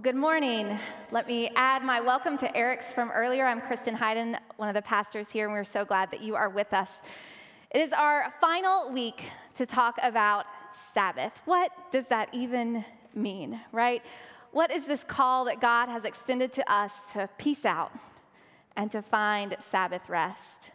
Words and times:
Well, 0.00 0.14
good 0.14 0.18
morning. 0.18 0.78
Let 1.10 1.26
me 1.26 1.50
add 1.56 1.84
my 1.84 2.00
welcome 2.00 2.38
to 2.38 2.56
Eric's 2.56 2.90
from 2.90 3.10
earlier. 3.10 3.44
I'm 3.44 3.60
Kristen 3.60 3.94
Hayden, 3.94 4.38
one 4.56 4.70
of 4.70 4.74
the 4.74 4.80
pastors 4.80 5.30
here, 5.30 5.44
and 5.44 5.52
we're 5.52 5.62
so 5.62 5.84
glad 5.84 6.10
that 6.12 6.22
you 6.22 6.34
are 6.36 6.48
with 6.48 6.72
us. 6.72 6.88
It 7.70 7.80
is 7.82 7.92
our 7.92 8.32
final 8.40 8.90
week 8.90 9.24
to 9.56 9.66
talk 9.66 9.96
about 10.02 10.46
Sabbath. 10.94 11.34
What 11.44 11.70
does 11.92 12.06
that 12.06 12.30
even 12.32 12.82
mean, 13.14 13.60
right? 13.72 14.02
What 14.52 14.70
is 14.70 14.86
this 14.86 15.04
call 15.04 15.44
that 15.44 15.60
God 15.60 15.90
has 15.90 16.06
extended 16.06 16.54
to 16.54 16.72
us 16.72 17.00
to 17.12 17.28
peace 17.36 17.66
out 17.66 17.92
and 18.76 18.90
to 18.92 19.02
find 19.02 19.54
Sabbath 19.70 20.08
rest? 20.08 20.70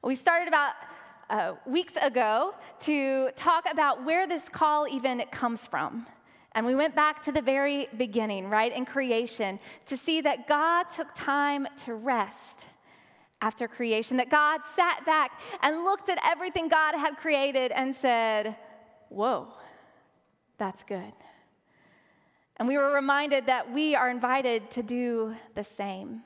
We 0.00 0.14
started 0.14 0.46
about 0.46 0.74
uh, 1.28 1.54
weeks 1.66 1.94
ago 2.00 2.54
to 2.82 3.30
talk 3.34 3.64
about 3.68 4.04
where 4.04 4.28
this 4.28 4.48
call 4.48 4.86
even 4.86 5.24
comes 5.32 5.66
from. 5.66 6.06
And 6.54 6.66
we 6.66 6.74
went 6.74 6.94
back 6.94 7.22
to 7.24 7.32
the 7.32 7.40
very 7.40 7.88
beginning, 7.96 8.48
right, 8.48 8.74
in 8.74 8.84
creation, 8.84 9.58
to 9.86 9.96
see 9.96 10.20
that 10.20 10.46
God 10.46 10.84
took 10.94 11.08
time 11.14 11.66
to 11.84 11.94
rest 11.94 12.66
after 13.40 13.66
creation, 13.66 14.18
that 14.18 14.30
God 14.30 14.60
sat 14.76 15.04
back 15.04 15.40
and 15.62 15.84
looked 15.84 16.08
at 16.08 16.18
everything 16.24 16.68
God 16.68 16.94
had 16.94 17.16
created 17.16 17.72
and 17.72 17.94
said, 17.94 18.56
Whoa, 19.08 19.48
that's 20.58 20.84
good. 20.84 21.12
And 22.56 22.68
we 22.68 22.76
were 22.76 22.92
reminded 22.92 23.46
that 23.46 23.72
we 23.72 23.96
are 23.96 24.08
invited 24.08 24.70
to 24.72 24.82
do 24.82 25.34
the 25.54 25.64
same. 25.64 26.22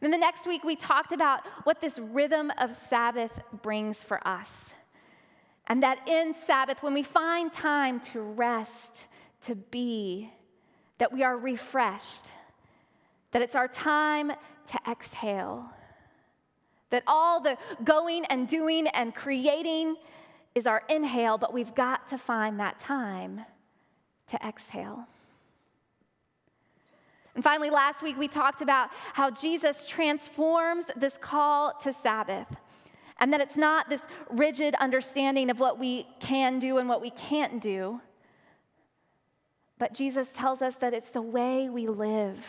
Then 0.00 0.10
the 0.10 0.18
next 0.18 0.46
week, 0.46 0.64
we 0.64 0.76
talked 0.76 1.12
about 1.12 1.40
what 1.64 1.80
this 1.80 1.98
rhythm 1.98 2.52
of 2.58 2.74
Sabbath 2.74 3.32
brings 3.62 4.02
for 4.02 4.26
us. 4.26 4.74
And 5.70 5.84
that 5.84 6.08
in 6.08 6.34
Sabbath, 6.48 6.82
when 6.82 6.94
we 6.94 7.04
find 7.04 7.52
time 7.52 8.00
to 8.12 8.20
rest, 8.20 9.06
to 9.42 9.54
be, 9.54 10.28
that 10.98 11.12
we 11.12 11.22
are 11.22 11.38
refreshed, 11.38 12.32
that 13.30 13.40
it's 13.40 13.54
our 13.54 13.68
time 13.68 14.32
to 14.66 14.78
exhale, 14.90 15.64
that 16.90 17.04
all 17.06 17.40
the 17.40 17.56
going 17.84 18.24
and 18.24 18.48
doing 18.48 18.88
and 18.88 19.14
creating 19.14 19.94
is 20.56 20.66
our 20.66 20.82
inhale, 20.88 21.38
but 21.38 21.54
we've 21.54 21.74
got 21.76 22.08
to 22.08 22.18
find 22.18 22.58
that 22.58 22.80
time 22.80 23.42
to 24.26 24.36
exhale. 24.44 25.06
And 27.36 27.44
finally, 27.44 27.70
last 27.70 28.02
week 28.02 28.18
we 28.18 28.26
talked 28.26 28.60
about 28.60 28.90
how 29.12 29.30
Jesus 29.30 29.86
transforms 29.86 30.86
this 30.96 31.16
call 31.16 31.74
to 31.84 31.92
Sabbath 31.92 32.48
and 33.20 33.32
that 33.32 33.40
it's 33.40 33.56
not 33.56 33.88
this 33.88 34.00
rigid 34.30 34.74
understanding 34.76 35.50
of 35.50 35.60
what 35.60 35.78
we 35.78 36.06
can 36.18 36.58
do 36.58 36.78
and 36.78 36.88
what 36.88 37.02
we 37.02 37.10
can't 37.10 37.60
do. 37.60 38.00
But 39.78 39.94
Jesus 39.94 40.28
tells 40.34 40.62
us 40.62 40.74
that 40.76 40.94
it's 40.94 41.10
the 41.10 41.22
way 41.22 41.68
we 41.68 41.86
live, 41.86 42.44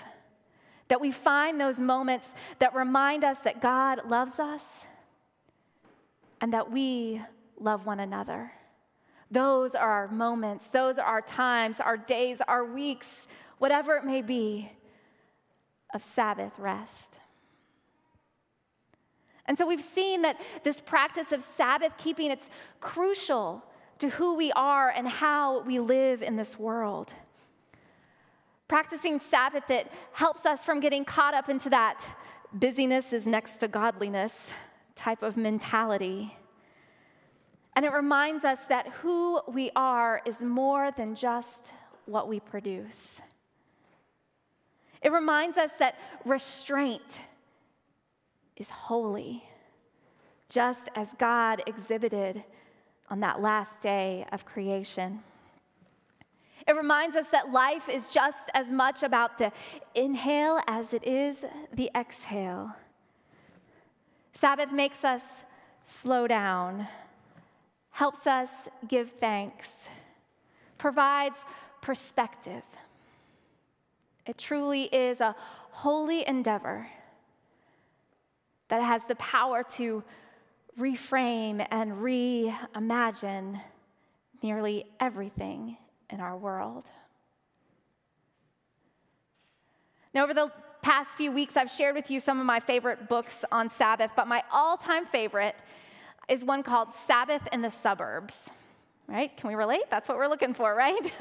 that 0.88 1.00
we 1.00 1.12
find 1.12 1.60
those 1.60 1.80
moments 1.80 2.28
that 2.60 2.74
remind 2.74 3.24
us 3.24 3.38
that 3.40 3.62
God 3.62 4.10
loves 4.10 4.40
us 4.40 4.64
and 6.40 6.54
that 6.54 6.72
we 6.72 7.22
love 7.60 7.86
one 7.86 8.00
another. 8.00 8.52
Those 9.30 9.76
are 9.76 9.90
our 9.90 10.08
moments, 10.10 10.66
those 10.74 10.98
are 10.98 11.06
our 11.06 11.22
times, 11.22 11.80
our 11.80 11.96
days, 11.96 12.42
our 12.48 12.66
weeks, 12.66 13.08
whatever 13.60 13.96
it 13.96 14.04
may 14.04 14.22
be, 14.22 14.72
of 15.94 16.04
Sabbath 16.04 16.52
rest. 16.58 17.21
And 19.52 19.58
so 19.58 19.68
we've 19.68 19.82
seen 19.82 20.22
that 20.22 20.40
this 20.64 20.80
practice 20.80 21.34
of 21.34 21.44
Sabbath 21.44 21.92
keeping 21.98 22.32
it's 22.32 22.50
crucial 22.80 23.62
to 24.00 24.08
who 24.08 24.36
we 24.36 24.50
are 24.54 24.92
and 24.92 25.06
how 25.06 25.60
we 25.64 25.78
live 25.78 26.22
in 26.22 26.38
this 26.38 26.58
world. 26.58 27.14
Practicing 28.70 29.20
Sabbath 29.20 29.70
it 29.70 29.92
helps 30.14 30.46
us 30.46 30.64
from 30.64 30.80
getting 30.80 31.04
caught 31.04 31.34
up 31.34 31.50
into 31.50 31.70
that 31.70 32.10
busyness 32.54 33.12
is 33.12 33.28
next 33.28 33.58
to 33.58 33.68
godliness 33.68 34.52
type 34.96 35.22
of 35.22 35.36
mentality. 35.36 36.34
And 37.76 37.84
it 37.84 37.92
reminds 37.92 38.46
us 38.46 38.60
that 38.70 38.88
who 39.02 39.42
we 39.50 39.70
are 39.76 40.22
is 40.26 40.40
more 40.40 40.92
than 40.96 41.14
just 41.14 41.74
what 42.06 42.30
we 42.30 42.40
produce. 42.40 43.20
It 45.02 45.12
reminds 45.12 45.58
us 45.58 45.72
that 45.78 45.96
restraint 46.24 47.20
is 48.62 48.70
holy, 48.70 49.44
just 50.48 50.90
as 50.96 51.08
God 51.18 51.64
exhibited 51.66 52.44
on 53.10 53.20
that 53.22 53.42
last 53.42 53.82
day 53.82 54.24
of 54.32 54.46
creation. 54.46 55.20
It 56.68 56.74
reminds 56.74 57.16
us 57.16 57.26
that 57.32 57.52
life 57.52 57.90
is 57.90 58.08
just 58.10 58.52
as 58.54 58.68
much 58.68 59.02
about 59.02 59.40
the 59.40 59.52
inhale 59.96 60.60
as 60.68 60.94
it 60.94 61.04
is 61.08 61.38
the 61.74 61.90
exhale. 61.96 62.72
Sabbath 64.34 64.72
makes 64.72 65.04
us 65.04 65.24
slow 65.84 66.28
down, 66.28 66.88
helps 67.90 68.28
us 68.28 68.50
give 68.88 69.10
thanks, 69.20 69.72
provides 70.78 71.38
perspective. 71.82 72.64
It 74.28 74.38
truly 74.38 74.84
is 74.84 75.20
a 75.20 75.36
holy 75.72 76.28
endeavor 76.28 76.88
that 78.72 78.82
has 78.82 79.02
the 79.10 79.16
power 79.16 79.64
to 79.64 80.02
reframe 80.80 81.68
and 81.72 81.92
reimagine 81.92 83.62
nearly 84.42 84.86
everything 85.02 85.76
in 86.10 86.22
our 86.22 86.38
world. 86.38 86.86
Now, 90.14 90.24
over 90.24 90.34
the 90.34 90.50
past 90.82 91.12
few 91.18 91.34
weeks, 91.34 91.58
I've 91.58 91.70
shared 91.70 91.96
with 91.96 92.10
you 92.10 92.22
some 92.22 92.40
of 92.40 92.46
my 92.46 92.62
favorite 92.62 93.10
books 93.10 93.44
on 93.52 93.70
Sabbath, 93.70 94.12
but 94.16 94.26
my 94.26 94.42
all 94.50 94.78
time 94.78 95.06
favorite 95.06 95.56
is 96.30 96.46
one 96.46 96.64
called 96.64 96.94
Sabbath 96.94 97.42
in 97.52 97.62
the 97.62 97.70
Suburbs. 97.70 98.50
Right? 99.06 99.36
Can 99.36 99.50
we 99.50 99.56
relate? 99.56 99.84
That's 99.92 100.08
what 100.08 100.18
we're 100.18 100.30
looking 100.30 100.54
for, 100.54 100.74
right? 100.74 101.12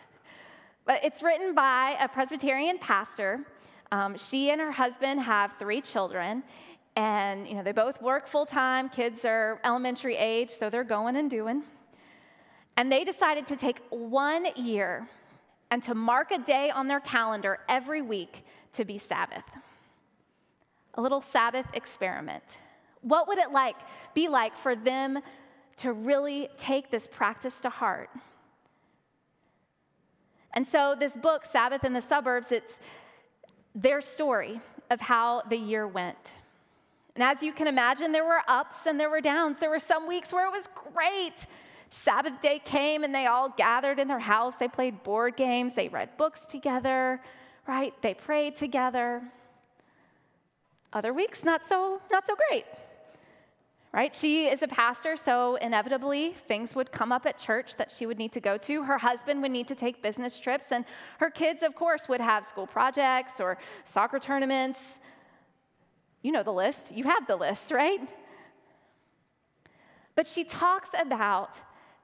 but 0.86 1.04
it's 1.04 1.22
written 1.22 1.54
by 1.54 1.98
a 2.00 2.08
Presbyterian 2.08 2.78
pastor. 2.78 3.40
Um, 3.92 4.16
she 4.16 4.50
and 4.50 4.60
her 4.60 4.70
husband 4.70 5.20
have 5.20 5.52
three 5.58 5.80
children, 5.80 6.44
and 6.96 7.46
you 7.48 7.54
know 7.54 7.62
they 7.62 7.72
both 7.72 8.00
work 8.02 8.26
full 8.26 8.46
time 8.46 8.88
kids 8.88 9.24
are 9.24 9.60
elementary 9.64 10.16
age 10.16 10.50
so 10.50 10.70
they're 10.70 10.84
going 10.84 11.16
and 11.16 11.30
doing. 11.30 11.62
And 12.76 12.90
they 12.90 13.04
decided 13.04 13.46
to 13.48 13.56
take 13.56 13.80
one 13.90 14.46
year 14.56 15.08
and 15.70 15.82
to 15.84 15.94
mark 15.94 16.30
a 16.30 16.38
day 16.38 16.70
on 16.70 16.88
their 16.88 17.00
calendar 17.00 17.58
every 17.68 18.00
week 18.00 18.44
to 18.74 18.84
be 18.84 18.98
sabbath. 18.98 19.44
A 20.94 21.02
little 21.02 21.20
sabbath 21.20 21.66
experiment. 21.74 22.42
What 23.02 23.28
would 23.28 23.38
it 23.38 23.50
like 23.50 23.76
be 24.14 24.28
like 24.28 24.56
for 24.56 24.74
them 24.74 25.18
to 25.78 25.92
really 25.92 26.48
take 26.58 26.90
this 26.90 27.06
practice 27.06 27.60
to 27.60 27.70
heart? 27.70 28.10
And 30.52 30.66
so 30.66 30.96
this 30.98 31.16
book 31.16 31.44
sabbath 31.44 31.84
in 31.84 31.92
the 31.92 32.00
suburbs 32.00 32.50
it's 32.50 32.78
their 33.74 34.00
story 34.00 34.60
of 34.90 35.00
how 35.00 35.42
the 35.48 35.56
year 35.56 35.86
went 35.86 36.16
and 37.14 37.24
as 37.24 37.42
you 37.42 37.52
can 37.52 37.66
imagine, 37.66 38.12
there 38.12 38.24
were 38.24 38.40
ups 38.46 38.86
and 38.86 38.98
there 38.98 39.10
were 39.10 39.20
downs. 39.20 39.58
There 39.58 39.70
were 39.70 39.78
some 39.78 40.06
weeks 40.06 40.32
where 40.32 40.46
it 40.46 40.52
was 40.52 40.68
great. 40.92 41.46
Sabbath 41.90 42.40
day 42.40 42.60
came 42.64 43.02
and 43.02 43.14
they 43.14 43.26
all 43.26 43.48
gathered 43.48 43.98
in 43.98 44.06
their 44.06 44.20
house. 44.20 44.54
They 44.58 44.68
played 44.68 45.02
board 45.02 45.36
games, 45.36 45.74
they 45.74 45.88
read 45.88 46.16
books 46.16 46.42
together, 46.48 47.20
right? 47.66 47.92
They 48.00 48.14
prayed 48.14 48.56
together. 48.56 49.22
Other 50.92 51.12
weeks, 51.12 51.44
not 51.44 51.66
so, 51.66 52.00
not 52.10 52.26
so 52.26 52.34
great. 52.48 52.64
Right? 53.92 54.14
She 54.14 54.46
is 54.46 54.62
a 54.62 54.68
pastor, 54.68 55.16
so 55.16 55.56
inevitably 55.56 56.36
things 56.46 56.76
would 56.76 56.92
come 56.92 57.10
up 57.10 57.26
at 57.26 57.36
church 57.38 57.74
that 57.74 57.90
she 57.90 58.06
would 58.06 58.18
need 58.18 58.30
to 58.32 58.40
go 58.40 58.56
to. 58.58 58.84
Her 58.84 58.98
husband 58.98 59.42
would 59.42 59.50
need 59.50 59.66
to 59.66 59.74
take 59.74 60.00
business 60.00 60.38
trips, 60.38 60.66
and 60.70 60.84
her 61.18 61.28
kids, 61.28 61.64
of 61.64 61.74
course, 61.74 62.08
would 62.08 62.20
have 62.20 62.46
school 62.46 62.68
projects 62.68 63.40
or 63.40 63.58
soccer 63.84 64.20
tournaments. 64.20 64.78
You 66.22 66.32
know 66.32 66.42
the 66.42 66.52
list, 66.52 66.92
you 66.92 67.04
have 67.04 67.26
the 67.26 67.36
list, 67.36 67.70
right? 67.70 68.12
But 70.14 70.26
she 70.26 70.44
talks 70.44 70.90
about 70.98 71.56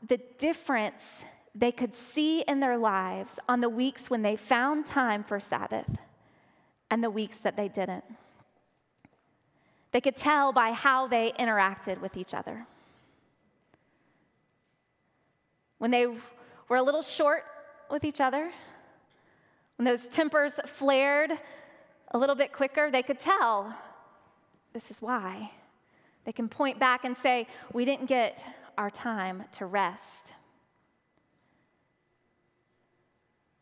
the 0.07 0.19
difference 0.39 1.25
they 1.55 1.73
could 1.73 1.95
see 1.95 2.41
in 2.43 2.61
their 2.61 2.79
lives 2.79 3.39
on 3.49 3.61
the 3.61 3.69
weeks 3.69 4.11
when 4.11 4.23
they 4.23 4.37
found 4.37 4.87
time 4.87 5.25
for 5.25 5.41
Sabbath 5.41 5.89
and 6.91 7.03
the 7.03 7.11
weeks 7.11 7.39
that 7.39 7.57
they 7.57 7.69
didn't. 7.69 8.05
They 9.93 10.01
could 10.01 10.17
tell 10.17 10.53
by 10.53 10.73
how 10.73 11.07
they 11.07 11.33
interacted 11.39 12.01
with 12.01 12.17
each 12.17 12.35
other. 12.35 12.67
When 15.79 15.91
they 15.91 16.07
were 16.69 16.77
a 16.77 16.83
little 16.83 17.03
short 17.03 17.45
with 17.91 18.05
each 18.05 18.21
other, 18.21 18.51
when 19.77 19.85
those 19.85 20.07
tempers 20.07 20.59
flared 20.67 21.33
a 22.11 22.19
little 22.19 22.35
bit 22.35 22.53
quicker, 22.53 22.91
they 22.91 23.03
could 23.03 23.21
tell 23.21 23.75
this 24.77 24.91
is 24.91 25.01
why. 25.01 25.51
They 26.27 26.33
can 26.33 26.49
point 26.49 26.79
back 26.79 27.05
and 27.05 27.17
say, 27.17 27.47
We 27.73 27.87
didn't 27.87 28.07
get 28.07 28.45
our 28.77 28.91
time 28.91 29.45
to 29.53 29.65
rest. 29.67 30.33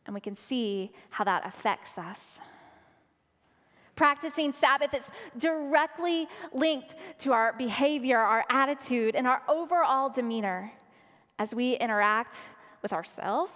and 0.05 0.13
we 0.13 0.21
can 0.21 0.35
see 0.35 0.91
how 1.09 1.23
that 1.23 1.45
affects 1.45 1.97
us. 1.97 2.39
Practicing 3.95 4.51
Sabbath 4.53 4.93
is 4.93 5.05
directly 5.37 6.27
linked 6.53 6.95
to 7.19 7.31
our 7.31 7.53
behavior, 7.53 8.19
our 8.19 8.43
attitude, 8.49 9.15
and 9.15 9.25
our 9.25 9.41
overall 9.47 10.09
demeanor 10.09 10.71
as 11.39 11.55
we 11.55 11.75
interact 11.75 12.35
with 12.81 12.91
ourselves, 12.93 13.55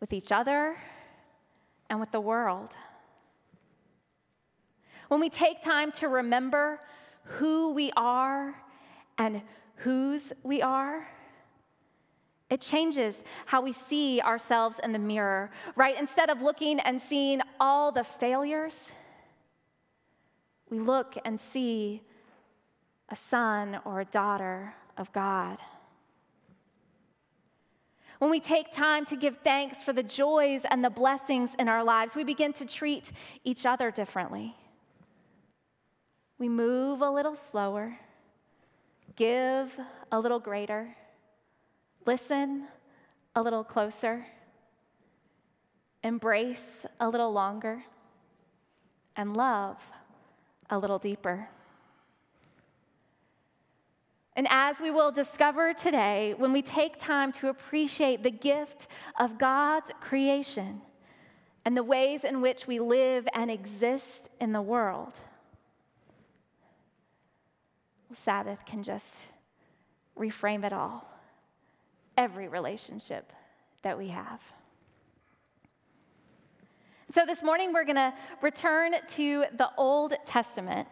with 0.00 0.12
each 0.12 0.32
other, 0.32 0.76
and 1.88 2.00
with 2.00 2.10
the 2.10 2.20
world. 2.20 2.70
When 5.08 5.20
we 5.20 5.28
take 5.28 5.62
time 5.62 5.92
to 5.92 6.08
remember 6.08 6.80
who 7.24 7.72
we 7.72 7.92
are 7.96 8.54
and 9.18 9.42
whose 9.76 10.32
we 10.42 10.62
are, 10.62 11.06
it 12.50 12.60
changes 12.60 13.16
how 13.46 13.62
we 13.62 13.72
see 13.72 14.20
ourselves 14.20 14.76
in 14.82 14.92
the 14.92 14.98
mirror, 14.98 15.50
right? 15.76 15.98
Instead 15.98 16.30
of 16.30 16.42
looking 16.42 16.78
and 16.80 17.00
seeing 17.00 17.40
all 17.58 17.90
the 17.90 18.04
failures, 18.04 18.78
we 20.70 20.78
look 20.78 21.16
and 21.24 21.38
see 21.40 22.02
a 23.08 23.16
son 23.16 23.80
or 23.84 24.00
a 24.00 24.04
daughter 24.04 24.74
of 24.96 25.12
God. 25.12 25.58
When 28.18 28.30
we 28.30 28.40
take 28.40 28.72
time 28.72 29.04
to 29.06 29.16
give 29.16 29.38
thanks 29.44 29.82
for 29.82 29.92
the 29.92 30.02
joys 30.02 30.62
and 30.70 30.84
the 30.84 30.90
blessings 30.90 31.50
in 31.58 31.68
our 31.68 31.84
lives, 31.84 32.14
we 32.14 32.24
begin 32.24 32.52
to 32.54 32.64
treat 32.64 33.10
each 33.44 33.66
other 33.66 33.90
differently. 33.90 34.54
We 36.38 36.48
move 36.48 37.00
a 37.00 37.10
little 37.10 37.36
slower, 37.36 37.98
give 39.16 39.72
a 40.10 40.18
little 40.18 40.40
greater 40.40 40.96
listen 42.06 42.66
a 43.34 43.42
little 43.42 43.64
closer, 43.64 44.26
embrace 46.02 46.86
a 47.00 47.08
little 47.08 47.32
longer, 47.32 47.82
and 49.16 49.36
love 49.36 49.78
a 50.70 50.78
little 50.78 50.98
deeper. 50.98 51.48
And 54.36 54.48
as 54.50 54.80
we 54.80 54.90
will 54.90 55.12
discover 55.12 55.72
today, 55.72 56.34
when 56.36 56.52
we 56.52 56.60
take 56.60 56.98
time 56.98 57.30
to 57.32 57.48
appreciate 57.48 58.22
the 58.22 58.30
gift 58.30 58.88
of 59.18 59.38
God's 59.38 59.90
creation 60.00 60.80
and 61.64 61.76
the 61.76 61.84
ways 61.84 62.24
in 62.24 62.40
which 62.40 62.66
we 62.66 62.80
live 62.80 63.28
and 63.32 63.50
exist 63.50 64.30
in 64.40 64.52
the 64.52 64.60
world, 64.60 65.12
Sabbath 68.14 68.64
can 68.66 68.82
just 68.82 69.28
reframe 70.18 70.64
it 70.64 70.72
all 70.72 71.08
every 72.16 72.48
relationship 72.48 73.32
that 73.82 73.98
we 73.98 74.08
have. 74.08 74.40
So, 77.12 77.24
this 77.26 77.42
morning 77.42 77.72
we're 77.72 77.84
going 77.84 77.96
to 77.96 78.14
return 78.42 78.92
to 79.12 79.44
the 79.56 79.70
Old 79.76 80.14
Testament 80.26 80.88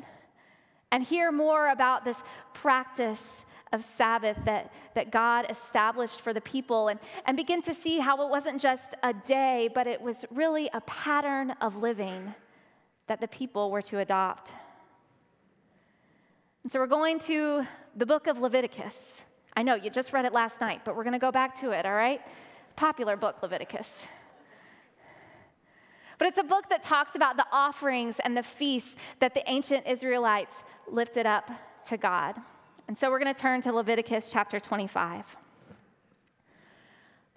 and 0.90 1.02
hear 1.02 1.32
more 1.32 1.70
about 1.70 2.04
this 2.04 2.22
practice 2.54 3.22
of 3.72 3.82
Sabbath 3.82 4.36
that, 4.44 4.70
that 4.94 5.10
God 5.10 5.46
established 5.48 6.20
for 6.20 6.34
the 6.34 6.40
people 6.40 6.88
and, 6.88 7.00
and 7.24 7.36
begin 7.36 7.62
to 7.62 7.72
see 7.72 7.98
how 7.98 8.22
it 8.24 8.30
wasn't 8.30 8.60
just 8.60 8.94
a 9.02 9.14
day, 9.14 9.70
but 9.74 9.86
it 9.86 10.00
was 10.00 10.24
really 10.30 10.68
a 10.74 10.82
pattern 10.82 11.52
of 11.62 11.76
living 11.76 12.34
that 13.06 13.20
the 13.20 13.28
people 13.28 13.70
were 13.70 13.82
to 13.82 14.00
adopt. 14.00 14.52
So, 16.72 16.78
we're 16.78 16.86
going 16.86 17.20
to 17.20 17.66
the 17.96 18.06
book 18.06 18.26
of 18.28 18.38
Leviticus. 18.38 18.96
I 19.54 19.62
know 19.62 19.74
you 19.74 19.90
just 19.90 20.14
read 20.14 20.24
it 20.24 20.32
last 20.32 20.58
night, 20.58 20.86
but 20.86 20.96
we're 20.96 21.02
going 21.02 21.12
to 21.12 21.18
go 21.18 21.30
back 21.30 21.60
to 21.60 21.72
it, 21.72 21.84
all 21.84 21.92
right? 21.92 22.22
Popular 22.76 23.14
book, 23.14 23.42
Leviticus. 23.42 23.92
But 26.16 26.28
it's 26.28 26.38
a 26.38 26.42
book 26.42 26.70
that 26.70 26.82
talks 26.82 27.14
about 27.14 27.36
the 27.36 27.44
offerings 27.52 28.16
and 28.24 28.34
the 28.34 28.42
feasts 28.42 28.96
that 29.20 29.34
the 29.34 29.42
ancient 29.50 29.86
Israelites 29.86 30.54
lifted 30.90 31.26
up 31.26 31.50
to 31.88 31.98
God. 31.98 32.36
And 32.88 32.96
so 32.96 33.10
we're 33.10 33.20
going 33.20 33.34
to 33.34 33.38
turn 33.38 33.60
to 33.60 33.72
Leviticus 33.74 34.30
chapter 34.32 34.58
25. 34.58 35.26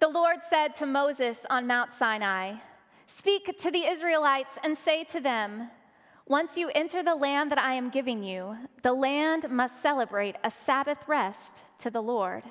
The 0.00 0.08
Lord 0.08 0.38
said 0.48 0.76
to 0.76 0.86
Moses 0.86 1.40
on 1.50 1.66
Mount 1.66 1.92
Sinai, 1.92 2.54
Speak 3.06 3.58
to 3.58 3.70
the 3.70 3.84
Israelites 3.84 4.52
and 4.64 4.78
say 4.78 5.04
to 5.04 5.20
them, 5.20 5.68
Once 6.28 6.56
you 6.56 6.68
enter 6.74 7.04
the 7.04 7.14
land 7.14 7.52
that 7.52 7.58
I 7.58 7.74
am 7.74 7.88
giving 7.88 8.20
you, 8.24 8.56
the 8.82 8.92
land 8.92 9.48
must 9.48 9.80
celebrate 9.80 10.34
a 10.42 10.50
Sabbath 10.50 10.98
rest 11.06 11.58
to 11.78 11.88
the 11.88 12.02
Lord. 12.02 12.42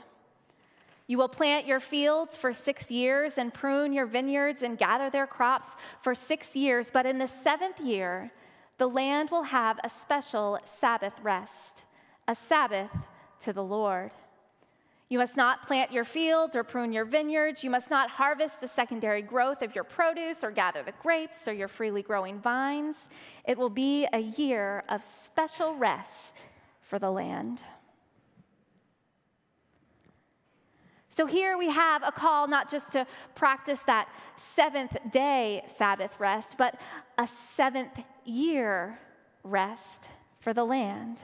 You 1.07 1.17
will 1.17 1.27
plant 1.27 1.67
your 1.67 1.81
fields 1.81 2.37
for 2.37 2.53
six 2.53 2.89
years 2.89 3.37
and 3.37 3.53
prune 3.53 3.91
your 3.91 4.05
vineyards 4.05 4.63
and 4.63 4.77
gather 4.77 5.09
their 5.09 5.27
crops 5.27 5.75
for 6.01 6.15
six 6.15 6.55
years, 6.55 6.89
but 6.89 7.05
in 7.05 7.17
the 7.17 7.27
seventh 7.27 7.81
year, 7.81 8.31
the 8.77 8.87
land 8.87 9.29
will 9.29 9.43
have 9.43 9.77
a 9.83 9.89
special 9.89 10.57
Sabbath 10.79 11.13
rest, 11.21 11.83
a 12.29 12.33
Sabbath 12.33 12.91
to 13.41 13.51
the 13.51 13.63
Lord. 13.63 14.11
You 15.15 15.19
must 15.19 15.37
not 15.37 15.65
plant 15.65 15.93
your 15.93 16.03
fields 16.03 16.57
or 16.57 16.63
prune 16.65 16.91
your 16.91 17.05
vineyards. 17.05 17.63
You 17.63 17.69
must 17.69 17.89
not 17.89 18.09
harvest 18.09 18.59
the 18.59 18.67
secondary 18.67 19.21
growth 19.21 19.61
of 19.61 19.73
your 19.73 19.85
produce 19.85 20.43
or 20.43 20.51
gather 20.51 20.83
the 20.83 20.91
grapes 21.01 21.47
or 21.47 21.53
your 21.53 21.69
freely 21.69 22.01
growing 22.01 22.37
vines. 22.41 22.97
It 23.45 23.57
will 23.57 23.69
be 23.69 24.05
a 24.11 24.19
year 24.19 24.83
of 24.89 25.05
special 25.05 25.73
rest 25.73 26.43
for 26.81 26.99
the 26.99 27.09
land. 27.09 27.63
So 31.07 31.25
here 31.25 31.57
we 31.57 31.69
have 31.69 32.03
a 32.03 32.11
call 32.11 32.49
not 32.49 32.69
just 32.69 32.91
to 32.91 33.07
practice 33.35 33.79
that 33.87 34.09
seventh 34.35 34.97
day 35.13 35.63
Sabbath 35.77 36.11
rest, 36.19 36.57
but 36.57 36.77
a 37.17 37.25
seventh 37.25 37.97
year 38.25 38.99
rest 39.45 40.09
for 40.41 40.53
the 40.53 40.65
land. 40.65 41.23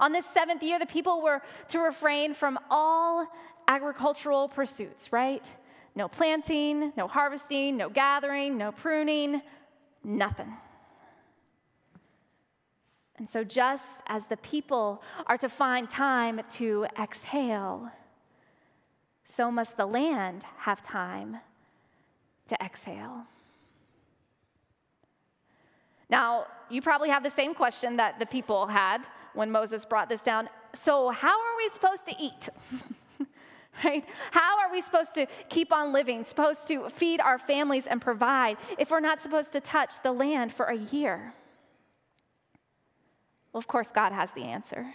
On 0.00 0.12
this 0.12 0.24
seventh 0.26 0.62
year, 0.62 0.78
the 0.78 0.86
people 0.86 1.20
were 1.20 1.42
to 1.68 1.78
refrain 1.78 2.32
from 2.32 2.58
all 2.70 3.28
agricultural 3.68 4.48
pursuits, 4.48 5.12
right? 5.12 5.48
No 5.94 6.08
planting, 6.08 6.92
no 6.96 7.06
harvesting, 7.06 7.76
no 7.76 7.90
gathering, 7.90 8.56
no 8.56 8.72
pruning, 8.72 9.42
nothing. 10.02 10.52
And 13.18 13.28
so, 13.28 13.44
just 13.44 13.84
as 14.06 14.24
the 14.24 14.38
people 14.38 15.02
are 15.26 15.36
to 15.36 15.50
find 15.50 15.90
time 15.90 16.40
to 16.54 16.86
exhale, 16.98 17.90
so 19.26 19.50
must 19.50 19.76
the 19.76 19.84
land 19.84 20.44
have 20.56 20.82
time 20.82 21.36
to 22.48 22.56
exhale. 22.64 23.26
Now, 26.10 26.46
you 26.68 26.82
probably 26.82 27.08
have 27.08 27.22
the 27.22 27.30
same 27.30 27.54
question 27.54 27.96
that 27.96 28.18
the 28.18 28.26
people 28.26 28.66
had 28.66 29.06
when 29.34 29.50
Moses 29.50 29.84
brought 29.84 30.08
this 30.08 30.20
down. 30.20 30.48
So, 30.74 31.10
how 31.10 31.38
are 31.38 31.56
we 31.56 31.68
supposed 31.68 32.06
to 32.06 32.14
eat? 32.18 32.48
right? 33.84 34.04
How 34.30 34.58
are 34.58 34.72
we 34.72 34.82
supposed 34.82 35.14
to 35.14 35.26
keep 35.48 35.72
on 35.72 35.92
living, 35.92 36.24
supposed 36.24 36.66
to 36.68 36.88
feed 36.90 37.20
our 37.20 37.38
families 37.38 37.86
and 37.86 38.00
provide 38.00 38.56
if 38.78 38.90
we're 38.90 39.00
not 39.00 39.22
supposed 39.22 39.52
to 39.52 39.60
touch 39.60 39.94
the 40.02 40.12
land 40.12 40.52
for 40.52 40.66
a 40.66 40.76
year? 40.76 41.32
Well, 43.52 43.58
of 43.58 43.66
course, 43.66 43.90
God 43.90 44.12
has 44.12 44.30
the 44.32 44.44
answer 44.44 44.86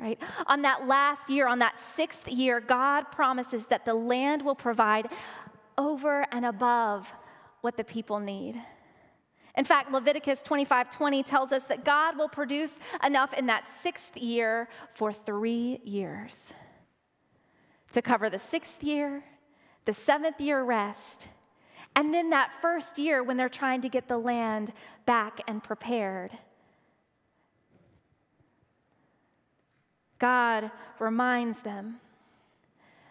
right? 0.00 0.18
On 0.46 0.62
that 0.62 0.86
last 0.86 1.28
year, 1.28 1.46
on 1.46 1.58
that 1.58 1.78
sixth 1.78 2.26
year, 2.26 2.60
God 2.60 3.02
promises 3.12 3.64
that 3.68 3.84
the 3.84 3.94
land 3.94 4.42
will 4.42 4.54
provide 4.54 5.08
over 5.76 6.26
and 6.32 6.46
above 6.46 7.12
what 7.60 7.76
the 7.76 7.84
people 7.84 8.18
need. 8.18 8.60
In 9.60 9.66
fact, 9.66 9.92
Leviticus 9.92 10.40
25 10.40 10.90
20 10.90 11.22
tells 11.22 11.52
us 11.52 11.64
that 11.64 11.84
God 11.84 12.16
will 12.16 12.30
produce 12.30 12.72
enough 13.04 13.34
in 13.34 13.44
that 13.48 13.66
sixth 13.82 14.16
year 14.16 14.70
for 14.94 15.12
three 15.12 15.82
years 15.84 16.34
to 17.92 18.00
cover 18.00 18.30
the 18.30 18.38
sixth 18.38 18.82
year, 18.82 19.22
the 19.84 19.92
seventh 19.92 20.40
year 20.40 20.62
rest, 20.64 21.28
and 21.94 22.14
then 22.14 22.30
that 22.30 22.52
first 22.62 22.98
year 22.98 23.22
when 23.22 23.36
they're 23.36 23.50
trying 23.50 23.82
to 23.82 23.90
get 23.90 24.08
the 24.08 24.16
land 24.16 24.72
back 25.04 25.42
and 25.46 25.62
prepared. 25.62 26.30
God 30.18 30.70
reminds 30.98 31.60
them 31.60 32.00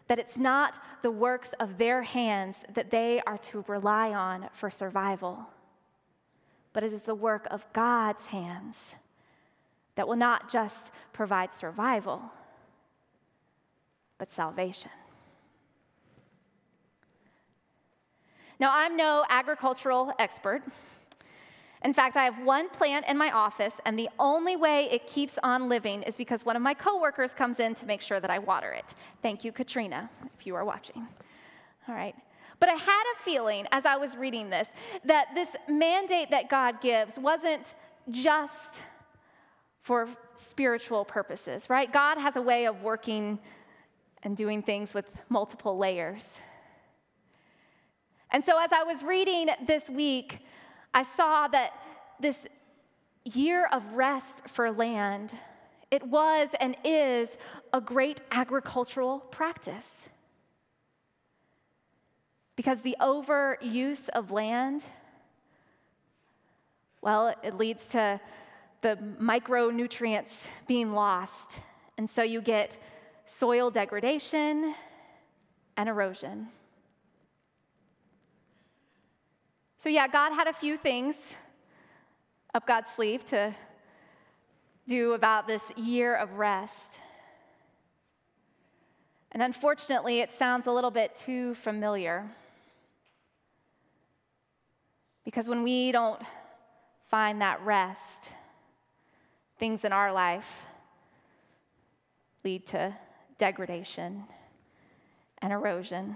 that 0.08 0.18
it's 0.18 0.36
not 0.36 0.79
the 1.03 1.12
works 1.12 1.51
of 1.60 1.77
their 1.77 2.01
hands 2.01 2.58
that 2.74 2.89
they 2.89 3.22
are 3.27 3.38
to 3.38 3.63
rely 3.68 4.13
on 4.13 4.50
for 4.53 4.72
survival, 4.72 5.46
but 6.74 6.84
it 6.84 6.94
is 6.94 7.02
the 7.02 7.16
work 7.16 7.48
of 7.52 7.66
God's 7.74 8.26
hands 8.28 8.96
that 9.96 10.08
will 10.08 10.16
not 10.16 10.52
just 10.52 10.92
provide 11.14 11.54
survival, 11.54 12.22
but 14.18 14.32
salvation. 14.32 14.92
Now, 18.60 18.72
I'm 18.74 18.98
no 18.98 19.26
agricultural 19.30 20.14
expert. 20.20 20.62
In 21.84 21.94
fact, 21.94 22.18
I 22.18 22.26
have 22.26 22.40
one 22.44 22.70
plant 22.70 23.06
in 23.08 23.18
my 23.18 23.32
office, 23.32 23.74
and 23.86 23.98
the 23.98 24.10
only 24.20 24.58
way 24.58 24.90
it 24.92 25.08
keeps 25.08 25.40
on 25.44 25.70
living 25.70 26.04
is 26.04 26.18
because 26.18 26.46
one 26.46 26.58
of 26.58 26.62
my 26.62 26.74
coworkers 26.74 27.34
comes 27.34 27.62
in 27.62 27.74
to 27.76 27.86
make 27.86 28.02
sure 28.02 28.20
that 28.20 28.30
I 28.30 28.38
water 28.38 28.74
it. 28.74 28.86
Thank 29.22 29.46
you, 29.46 29.54
Katrina, 29.54 30.10
if 30.38 30.46
you 30.46 30.56
are 30.56 30.66
watching. 30.66 31.08
All 31.88 31.96
right. 31.96 32.16
But 32.60 32.70
I 32.70 32.74
had 32.74 33.04
a 33.16 33.24
feeling 33.24 33.68
as 33.72 33.86
I 33.86 33.96
was 33.98 34.18
reading 34.18 34.50
this 34.50 34.68
that 35.06 35.28
this 35.34 35.50
mandate 35.68 36.30
that 36.32 36.50
God 36.50 36.82
gives 36.82 37.18
wasn't 37.18 37.74
just 38.10 38.82
for 39.82 40.08
spiritual 40.36 41.06
purposes, 41.06 41.70
right? 41.70 41.92
God 41.92 42.18
has 42.18 42.36
a 42.36 42.42
way 42.42 42.66
of 42.66 42.82
working 42.84 43.39
and 44.24 44.36
doing 44.36 44.62
things 44.62 44.94
with 44.94 45.10
multiple 45.30 45.78
layers. 45.78 46.38
And 48.32 48.46
so 48.46 48.60
as 48.60 48.72
I 48.72 48.84
was 48.84 49.01
reading 49.01 49.50
this 49.66 49.89
week, 49.89 50.39
I 50.94 51.04
saw 51.04 51.48
that 51.48 51.74
this 52.20 52.38
year 53.24 53.68
of 53.72 53.84
rest 53.94 54.48
for 54.48 54.72
land, 54.72 55.36
it 55.92 56.04
was 56.04 56.50
and 56.60 56.75
is 56.84 57.30
a 57.74 57.82
great 57.82 58.22
agricultural 58.32 59.20
practice. 59.20 59.92
Because 62.60 62.82
the 62.82 62.98
overuse 63.00 64.10
of 64.10 64.32
land, 64.32 64.82
well, 67.01 67.34
it 67.42 67.54
leads 67.54 67.88
to 67.88 68.20
the 68.82 68.98
micronutrients 69.18 70.34
being 70.68 70.92
lost. 70.92 71.62
And 71.98 72.10
so 72.10 72.22
you 72.22 72.42
get 72.42 72.78
soil 73.25 73.70
degradation 73.72 74.75
and 75.78 75.88
erosion. 75.88 76.50
So, 79.78 79.88
yeah, 79.88 80.10
God 80.10 80.34
had 80.34 80.48
a 80.48 80.54
few 80.54 80.75
things 80.75 81.16
up 82.54 82.68
God's 82.68 82.92
sleeve 82.92 83.25
to 83.28 83.56
do 84.86 85.13
about 85.13 85.48
this 85.48 85.63
year 85.78 86.13
of 86.13 86.34
rest. 86.34 87.00
And 89.32 89.42
unfortunately, 89.42 90.20
it 90.20 90.34
sounds 90.34 90.68
a 90.68 90.72
little 90.74 90.92
bit 90.92 91.16
too 91.16 91.56
familiar. 91.56 92.30
Because 95.30 95.48
when 95.48 95.62
we 95.62 95.92
don't 95.92 96.20
find 97.12 97.40
that 97.40 97.62
rest, 97.64 98.32
things 99.60 99.86
in 99.86 99.94
our 99.94 100.12
life 100.12 100.66
lead 102.44 102.66
to 102.66 102.96
degradation 103.38 104.24
and 105.40 105.54
erosion. 105.54 106.16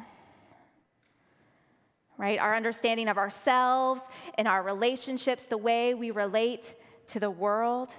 Right? 2.17 2.39
Our 2.39 2.55
understanding 2.55 3.07
of 3.07 3.19
ourselves 3.19 4.01
and 4.35 4.47
our 4.47 4.63
relationships, 4.63 5.45
the 5.45 5.59
way 5.59 5.93
we 5.93 6.09
relate 6.09 6.73
to 7.09 7.19
the 7.19 7.29
world, 7.29 7.89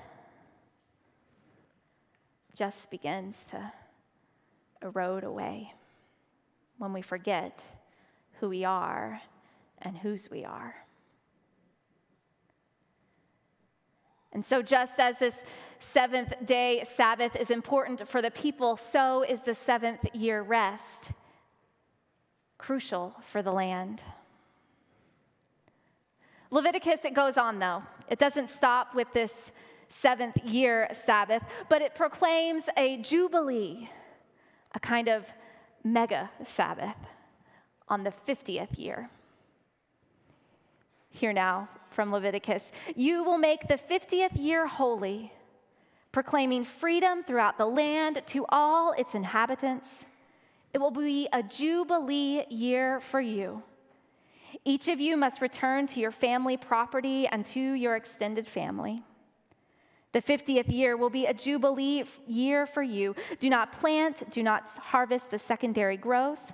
just 2.57 2.91
begins 2.91 3.37
to 3.53 3.73
erode 4.83 5.23
away 5.23 5.73
when 6.79 6.93
we 6.93 7.03
forget 7.03 7.63
who 8.41 8.49
we 8.49 8.65
are 8.65 9.23
and 9.81 9.97
whose 9.97 10.29
we 10.29 10.45
are. 10.45 10.75
And 14.35 14.45
so, 14.45 14.63
just 14.63 14.93
as 14.99 15.19
this 15.19 15.35
seventh 15.79 16.33
day 16.45 16.85
Sabbath 16.97 17.37
is 17.37 17.51
important 17.51 18.07
for 18.09 18.21
the 18.21 18.31
people, 18.31 18.77
so 18.77 19.23
is 19.23 19.41
the 19.41 19.55
seventh 19.55 20.05
year 20.15 20.43
rest 20.43 21.13
crucial 22.59 23.15
for 23.31 23.43
the 23.43 23.53
land. 23.53 24.03
Leviticus, 26.51 27.05
it 27.05 27.15
goes 27.15 27.37
on 27.37 27.59
though. 27.59 27.83
It 28.09 28.19
doesn't 28.19 28.49
stop 28.49 28.95
with 28.95 29.09
this 29.13 29.33
seventh 29.89 30.37
year 30.45 30.89
Sabbath, 31.05 31.43
but 31.69 31.83
it 31.83 31.95
proclaims 31.95 32.65
a 32.77 32.99
jubilee, 32.99 33.91
a 34.75 34.81
kind 34.81 35.09
of 35.09 35.25
mega 35.85 36.31
Sabbath 36.45 36.97
on 37.89 38.03
the 38.03 38.13
50th 38.27 38.79
year. 38.79 39.11
Here 41.15 41.33
now 41.33 41.69
from 41.91 42.11
Leviticus 42.11 42.73
You 42.97 43.23
will 43.23 43.39
make 43.39 43.69
the 43.69 43.79
50th 43.79 44.37
year 44.37 44.67
holy, 44.67 45.33
proclaiming 46.11 46.65
freedom 46.65 47.23
throughout 47.23 47.57
the 47.57 47.67
land 47.67 48.21
to 48.27 48.45
all 48.49 48.93
its 48.93 49.15
inhabitants. 49.15 50.05
It 50.73 50.79
will 50.79 50.91
be 50.91 51.29
a 51.33 51.41
jubilee 51.41 52.45
year 52.51 53.01
for 53.01 53.21
you. 53.21 53.63
Each 54.65 54.89
of 54.89 55.01
you 55.01 55.17
must 55.17 55.41
return 55.41 55.87
to 55.89 56.01
your 56.01 56.11
family 56.11 56.57
property 56.57 57.29
and 57.29 57.47
to 57.47 57.61
your 57.61 57.95
extended 57.95 58.49
family. 58.49 59.05
The 60.11 60.23
50th 60.23 60.73
year 60.73 60.97
will 60.97 61.11
be 61.11 61.27
a 61.27 61.35
jubilee 61.35 62.05
year 62.27 62.67
for 62.67 62.83
you. 62.83 63.15
Do 63.39 63.49
not 63.49 63.79
plant, 63.79 64.31
do 64.33 64.43
not 64.43 64.67
harvest 64.67 65.31
the 65.31 65.39
secondary 65.39 65.97
growth 65.97 66.53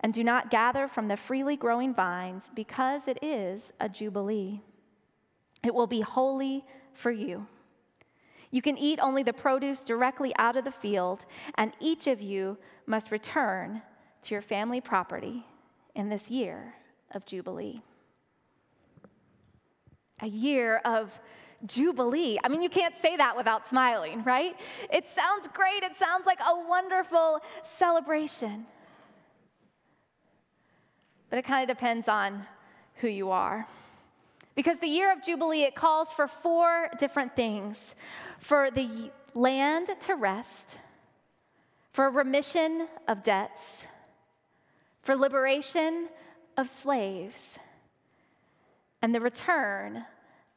and 0.00 0.14
do 0.14 0.22
not 0.22 0.50
gather 0.50 0.88
from 0.88 1.08
the 1.08 1.16
freely 1.16 1.56
growing 1.56 1.94
vines, 1.94 2.50
because 2.54 3.08
it 3.08 3.18
is 3.22 3.72
a 3.80 3.88
jubilee. 3.88 4.60
It 5.64 5.74
will 5.74 5.86
be 5.86 6.00
holy 6.00 6.64
for 6.94 7.10
you. 7.10 7.46
You 8.50 8.62
can 8.62 8.78
eat 8.78 8.98
only 9.00 9.22
the 9.22 9.32
produce 9.32 9.84
directly 9.84 10.32
out 10.38 10.56
of 10.56 10.64
the 10.64 10.72
field, 10.72 11.26
and 11.56 11.72
each 11.80 12.06
of 12.06 12.22
you 12.22 12.56
must 12.86 13.10
return 13.10 13.82
to 14.22 14.34
your 14.34 14.42
family 14.42 14.80
property 14.80 15.44
in 15.94 16.08
this 16.08 16.30
year 16.30 16.74
of 17.12 17.26
Jubilee. 17.26 17.82
A 20.20 20.26
year 20.26 20.80
of 20.84 21.10
Jubilee. 21.66 22.38
I 22.42 22.48
mean, 22.48 22.62
you 22.62 22.68
can't 22.68 22.94
say 23.02 23.16
that 23.16 23.36
without 23.36 23.68
smiling, 23.68 24.22
right? 24.24 24.56
It 24.92 25.06
sounds 25.14 25.48
great. 25.52 25.82
It 25.82 25.96
sounds 25.98 26.24
like 26.24 26.38
a 26.40 26.68
wonderful 26.68 27.40
celebration 27.76 28.66
but 31.30 31.38
it 31.38 31.44
kind 31.44 31.68
of 31.68 31.76
depends 31.76 32.08
on 32.08 32.44
who 32.96 33.08
you 33.08 33.30
are. 33.30 33.66
Because 34.54 34.78
the 34.78 34.88
year 34.88 35.12
of 35.12 35.22
Jubilee, 35.22 35.62
it 35.62 35.74
calls 35.74 36.10
for 36.10 36.26
four 36.26 36.88
different 36.98 37.36
things 37.36 37.78
for 38.40 38.70
the 38.70 39.10
land 39.34 39.88
to 40.06 40.14
rest, 40.14 40.78
for 41.92 42.10
remission 42.10 42.88
of 43.06 43.22
debts, 43.22 43.84
for 45.02 45.14
liberation 45.14 46.08
of 46.56 46.68
slaves, 46.68 47.58
and 49.00 49.14
the 49.14 49.20
return 49.20 50.04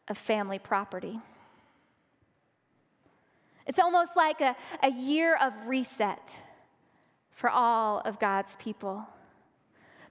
of 0.08 0.18
family 0.18 0.58
property. 0.58 1.20
It's 3.68 3.80
almost 3.80 4.16
like 4.16 4.42
a, 4.42 4.56
a 4.82 4.90
year 4.90 5.38
of 5.38 5.54
reset 5.68 6.36
for 7.32 7.50
all 7.50 8.02
of 8.04 8.20
God's 8.20 8.56
people 8.58 9.08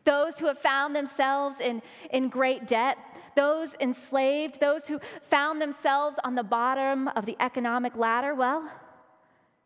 those 0.05 0.39
who 0.39 0.47
have 0.47 0.59
found 0.59 0.95
themselves 0.95 1.57
in, 1.61 1.83
in 2.11 2.29
great 2.29 2.67
debt, 2.67 2.99
those 3.37 3.75
enslaved, 3.81 4.61
those 4.61 4.87
who 4.87 5.01
found 5.29 5.61
themselves 5.61 6.17
on 6.25 6.35
the 6.35 6.43
bottom 6.43 7.09
of 7.09 7.27
the 7.27 7.37
economic 7.41 7.97
ladder, 7.97 8.35
well, 8.35 8.71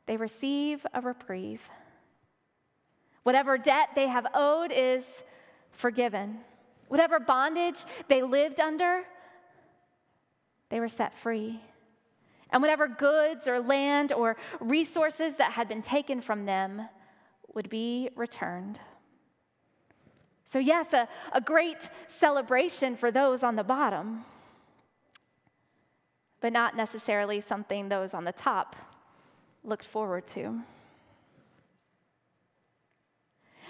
they 0.07 0.17
receive 0.17 0.85
a 0.93 1.01
reprieve. 1.01 1.63
Whatever 3.23 3.57
debt 3.57 3.91
they 3.95 4.09
have 4.09 4.27
owed 4.35 4.71
is 4.71 5.05
forgiven. 5.71 6.39
Whatever 6.89 7.19
bondage 7.19 7.85
they 8.09 8.23
lived 8.23 8.61
under, 8.61 9.05
they 10.69 10.79
were 10.79 10.89
set 10.89 11.17
free. 11.19 11.61
And 12.51 12.61
whatever 12.61 12.87
goods 12.87 13.49
or 13.49 13.61
land 13.61 14.13
or 14.13 14.37
resources 14.61 15.35
that 15.35 15.53
had 15.53 15.69
been 15.69 15.83
taken 15.83 16.21
from 16.21 16.45
them 16.45 16.89
would 17.55 17.71
be 17.71 18.11
returned. 18.15 18.79
So, 20.45 20.59
yes, 20.59 20.93
a, 20.93 21.09
a 21.33 21.41
great 21.41 21.89
celebration 22.09 22.97
for 22.97 23.11
those 23.11 23.43
on 23.43 23.57
the 23.57 23.65
bottom, 23.65 24.25
but 26.41 26.53
not 26.53 26.77
necessarily 26.77 27.41
something 27.41 27.89
those 27.89 28.15
on 28.15 28.25
the 28.25 28.33
top 28.33 28.77
looked 29.65 29.87
forward 29.87 30.27
to. 30.29 30.61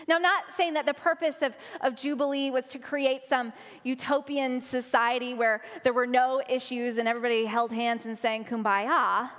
Now, 0.06 0.16
I'm 0.16 0.22
not 0.22 0.44
saying 0.56 0.74
that 0.74 0.84
the 0.84 0.94
purpose 0.94 1.36
of, 1.40 1.54
of 1.80 1.96
Jubilee 1.96 2.50
was 2.50 2.68
to 2.70 2.78
create 2.78 3.22
some 3.28 3.52
utopian 3.84 4.60
society 4.60 5.34
where 5.34 5.62
there 5.82 5.94
were 5.94 6.06
no 6.06 6.42
issues 6.48 6.98
and 6.98 7.08
everybody 7.08 7.46
held 7.46 7.72
hands 7.72 8.04
and 8.04 8.18
sang 8.18 8.44
kumbaya. 8.44 9.30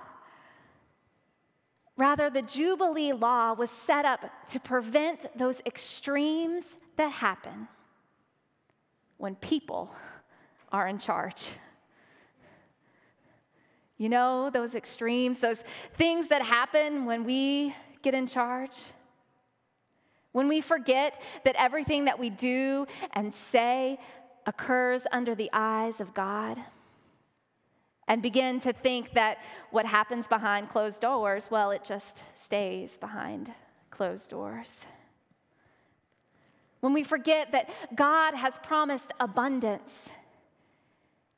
Rather, 1.98 2.30
the 2.30 2.42
Jubilee 2.42 3.14
law 3.14 3.54
was 3.54 3.70
set 3.70 4.06
up 4.06 4.22
to 4.48 4.60
prevent 4.60 5.28
those 5.38 5.62
extremes 5.66 6.78
that 6.98 7.12
happen 7.12 7.68
when 9.18 9.36
people 9.36 9.94
are 10.72 10.88
in 10.88 10.98
charge. 10.98 11.52
You 13.98 14.10
know, 14.10 14.50
those 14.50 14.76
extremes, 14.76 15.40
those 15.40 15.64
things 15.98 16.28
that 16.30 16.42
happen 16.42 17.06
when 17.06 17.24
we 17.24 17.74
get 18.02 18.14
in 18.14 18.28
charge. 18.28 18.76
When 20.34 20.50
we 20.50 20.60
forget 20.60 21.22
that 21.46 21.56
everything 21.58 22.06
that 22.06 22.20
we 22.20 22.30
do 22.30 22.88
and 23.14 23.34
say 23.34 23.98
occurs 24.46 25.08
under 25.12 25.34
the 25.34 25.50
eyes 25.54 26.02
of 26.02 26.14
God. 26.14 26.58
And 28.08 28.22
begin 28.22 28.60
to 28.60 28.74
think 28.74 29.14
that 29.14 29.38
what 29.72 29.86
happens 29.86 30.28
behind 30.28 30.70
closed 30.70 31.02
doors, 31.02 31.48
well, 31.50 31.72
it 31.72 31.84
just 31.84 32.22
stays 32.36 32.98
behind 32.98 33.52
closed 33.90 34.30
doors 34.30 34.84
when 36.86 36.94
we 36.94 37.02
forget 37.02 37.52
that 37.52 37.68
God 37.96 38.36
has 38.36 38.60
promised 38.60 39.12
abundance 39.20 40.04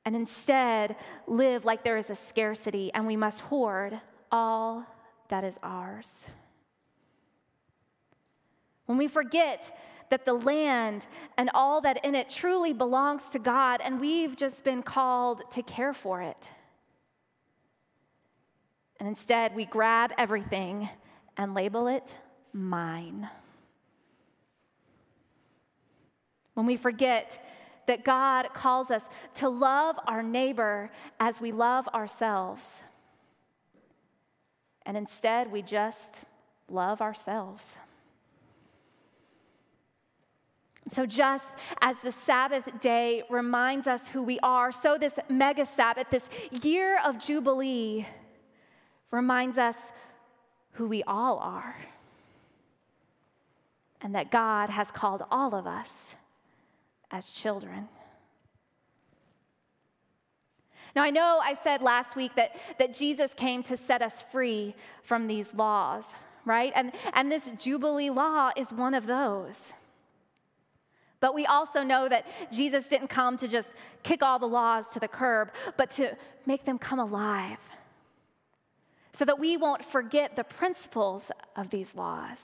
and 0.04 0.14
instead 0.14 0.98
live 1.26 1.64
like 1.64 1.86
there 1.86 1.96
is 1.96 2.10
a 2.10 2.18
scarcity 2.18 2.92
and 2.94 3.08
we 3.08 3.16
must 3.16 3.40
hoard 3.40 3.98
all 4.30 4.86
that 5.30 5.46
is 5.46 5.58
ours. 5.64 6.12
When 8.88 8.98
we 8.98 9.08
forget 9.08 9.80
that 10.10 10.26
the 10.26 10.34
land 10.34 11.08
and 11.38 11.50
all 11.54 11.80
that 11.80 12.04
in 12.04 12.14
it 12.14 12.28
truly 12.28 12.74
belongs 12.74 13.30
to 13.30 13.40
God 13.40 13.80
and 13.82 14.02
we've 14.02 14.36
just 14.36 14.66
been 14.66 14.84
called 14.84 15.50
to 15.54 15.64
care 15.64 15.94
for 15.94 16.22
it. 16.22 16.50
And 19.00 19.08
instead, 19.08 19.56
we 19.56 19.64
grab 19.64 20.12
everything 20.18 20.90
and 21.38 21.54
label 21.54 21.88
it 21.88 22.18
mine. 22.52 23.30
When 26.58 26.66
we 26.66 26.76
forget 26.76 27.46
that 27.86 28.04
God 28.04 28.52
calls 28.56 28.90
us 28.90 29.04
to 29.36 29.48
love 29.48 29.96
our 30.08 30.24
neighbor 30.24 30.90
as 31.20 31.40
we 31.40 31.52
love 31.52 31.88
ourselves. 31.90 32.68
And 34.84 34.98
instead, 34.98 35.52
we 35.52 35.62
just 35.62 36.16
love 36.68 37.00
ourselves. 37.00 37.76
So, 40.92 41.06
just 41.06 41.46
as 41.80 41.96
the 42.04 42.12
Sabbath 42.12 42.68
day 42.82 43.22
reminds 43.30 43.86
us 43.86 44.08
who 44.08 44.24
we 44.24 44.40
are, 44.40 44.72
so 44.72 44.98
this 44.98 45.14
mega 45.30 45.64
Sabbath, 45.64 46.08
this 46.10 46.24
year 46.50 47.00
of 47.06 47.20
Jubilee, 47.20 48.08
reminds 49.12 49.60
us 49.60 49.76
who 50.72 50.88
we 50.88 51.04
all 51.04 51.38
are. 51.38 51.76
And 54.02 54.16
that 54.16 54.32
God 54.32 54.72
has 54.72 54.90
called 54.90 55.24
all 55.30 55.54
of 55.54 55.68
us 55.68 56.16
as 57.12 57.32
children. 57.32 57.88
Now, 60.96 61.04
I 61.04 61.10
know 61.12 61.40
I 61.44 61.54
said 61.54 61.82
last 61.82 62.16
week 62.16 62.32
that, 62.36 62.56
that 62.80 62.94
Jesus 62.94 63.32
came 63.36 63.62
to 63.64 63.78
set 63.78 64.02
us 64.02 64.24
free 64.32 64.74
from 65.04 65.28
these 65.28 65.54
laws, 65.54 66.06
right? 66.46 66.74
And, 66.76 66.92
and 67.14 67.32
this 67.32 67.52
Jubilee 67.58 68.10
law 68.10 68.52
is 68.56 68.72
one 68.72 68.94
of 68.94 69.06
those. 69.06 69.74
But 71.20 71.36
we 71.36 71.46
also 71.46 71.84
know 71.84 72.08
that 72.10 72.26
Jesus 72.52 72.86
didn't 72.86 73.10
come 73.10 73.38
to 73.38 73.48
just 73.48 73.68
kick 74.04 74.24
all 74.24 74.40
the 74.40 74.48
laws 74.48 74.88
to 74.90 75.00
the 75.00 75.08
curb, 75.08 75.52
but 75.76 75.92
to 75.92 76.16
make 76.46 76.66
them 76.66 76.78
come 76.78 77.00
alive 77.00 77.60
so 79.14 79.26
that 79.26 79.40
we 79.40 79.58
won't 79.58 79.84
forget 79.84 80.36
the 80.36 80.44
principles 80.44 81.32
of 81.56 81.70
these 81.72 81.96
laws. 81.96 82.42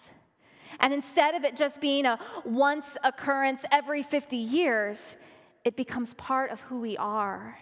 And 0.80 0.94
instead 0.94 1.36
of 1.36 1.44
it 1.44 1.56
just 1.56 1.82
being 1.82 2.06
a 2.06 2.20
once 2.46 2.86
occurrence 3.04 3.62
every 3.72 4.04
50 4.04 4.38
years, 4.38 5.16
it 5.64 5.76
becomes 5.76 6.14
part 6.16 6.52
of 6.52 6.60
who 6.62 6.80
we 6.80 6.98
are 6.98 7.58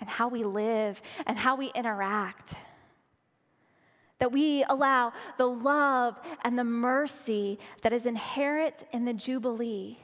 and 0.00 0.08
how 0.08 0.28
we 0.28 0.44
live 0.44 1.00
and 1.26 1.38
how 1.38 1.56
we 1.56 1.70
interact. 1.74 2.54
That 4.18 4.32
we 4.32 4.64
allow 4.68 5.12
the 5.36 5.46
love 5.46 6.18
and 6.44 6.58
the 6.58 6.64
mercy 6.64 7.58
that 7.82 7.92
is 7.92 8.06
inherent 8.06 8.74
in 8.92 9.04
the 9.04 9.12
Jubilee 9.12 9.98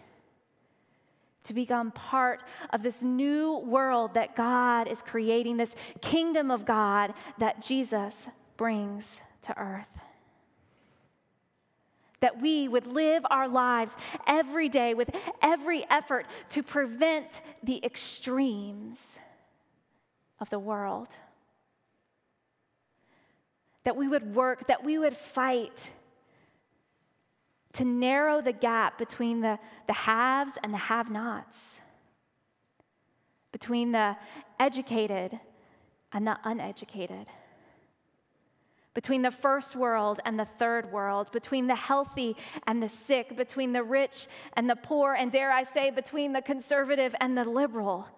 to 1.45 1.55
become 1.55 1.91
part 1.93 2.43
of 2.71 2.83
this 2.83 3.03
new 3.03 3.59
world 3.59 4.15
that 4.15 4.37
God 4.37 4.87
is 4.87 5.01
creating, 5.01 5.57
this 5.57 5.75
kingdom 6.03 6.51
of 6.51 6.67
God 6.67 7.15
that 7.39 7.63
Jesus 7.63 8.29
brings 8.57 9.21
to 9.43 9.59
earth. 9.59 9.87
That 12.21 12.41
we 12.41 12.69
would 12.69 12.87
live 12.87 13.25
our 13.31 13.49
lives 13.49 13.93
every 14.27 14.69
day 14.69 14.95
with 14.95 15.11
every 15.43 15.85
effort 15.89 16.27
to 16.51 16.63
prevent 16.63 17.43
the 17.63 17.85
extremes 17.85 19.19
of 20.41 20.51
the 20.51 20.59
world. 20.59 21.09
That 23.85 23.97
we 23.97 24.09
would 24.09 24.35
work, 24.35 24.67
that 24.67 24.85
we 24.85 24.99
would 24.99 25.17
fight 25.17 25.91
to 27.75 27.85
narrow 27.85 28.41
the 28.41 28.53
gap 28.53 28.99
between 28.99 29.41
the, 29.41 29.59
the 29.87 29.93
haves 29.93 30.55
and 30.63 30.75
the 30.75 30.79
have 30.79 31.11
nots, 31.11 31.57
between 33.53 33.93
the 33.93 34.17
educated 34.59 35.39
and 36.13 36.27
the 36.27 36.37
uneducated, 36.45 37.27
between 38.99 39.23
the 39.23 39.31
first 39.31 39.77
world 39.77 40.19
and 40.25 40.37
the 40.37 40.45
third 40.59 40.91
world, 40.91 41.31
between 41.31 41.69
the 41.69 41.75
healthy 41.77 42.35
and 42.67 42.83
the 42.83 42.89
sick, 42.89 43.37
between 43.37 43.73
the 43.73 43.81
rich 43.81 44.27
and 44.55 44.69
the 44.69 44.75
poor, 44.75 45.15
and 45.15 45.31
dare 45.31 45.53
I 45.53 45.63
say, 45.63 45.93
between 45.93 46.33
the 46.33 46.43
conservative 46.43 47.15
and 47.21 47.39
the 47.39 47.45
liberal. 47.45 48.09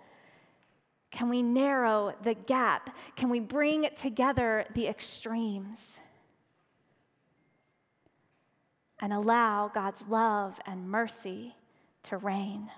Can 1.10 1.28
we 1.28 1.42
narrow 1.42 2.14
the 2.24 2.32
gap? 2.32 2.96
Can 3.14 3.28
we 3.28 3.40
bring 3.40 3.90
together 3.98 4.64
the 4.74 4.86
extremes? 4.86 6.00
and 9.02 9.12
allow 9.12 9.70
God's 9.72 10.02
love 10.08 10.58
and 10.66 10.90
mercy 10.90 11.56
to 12.04 12.18
reign. 12.18 12.70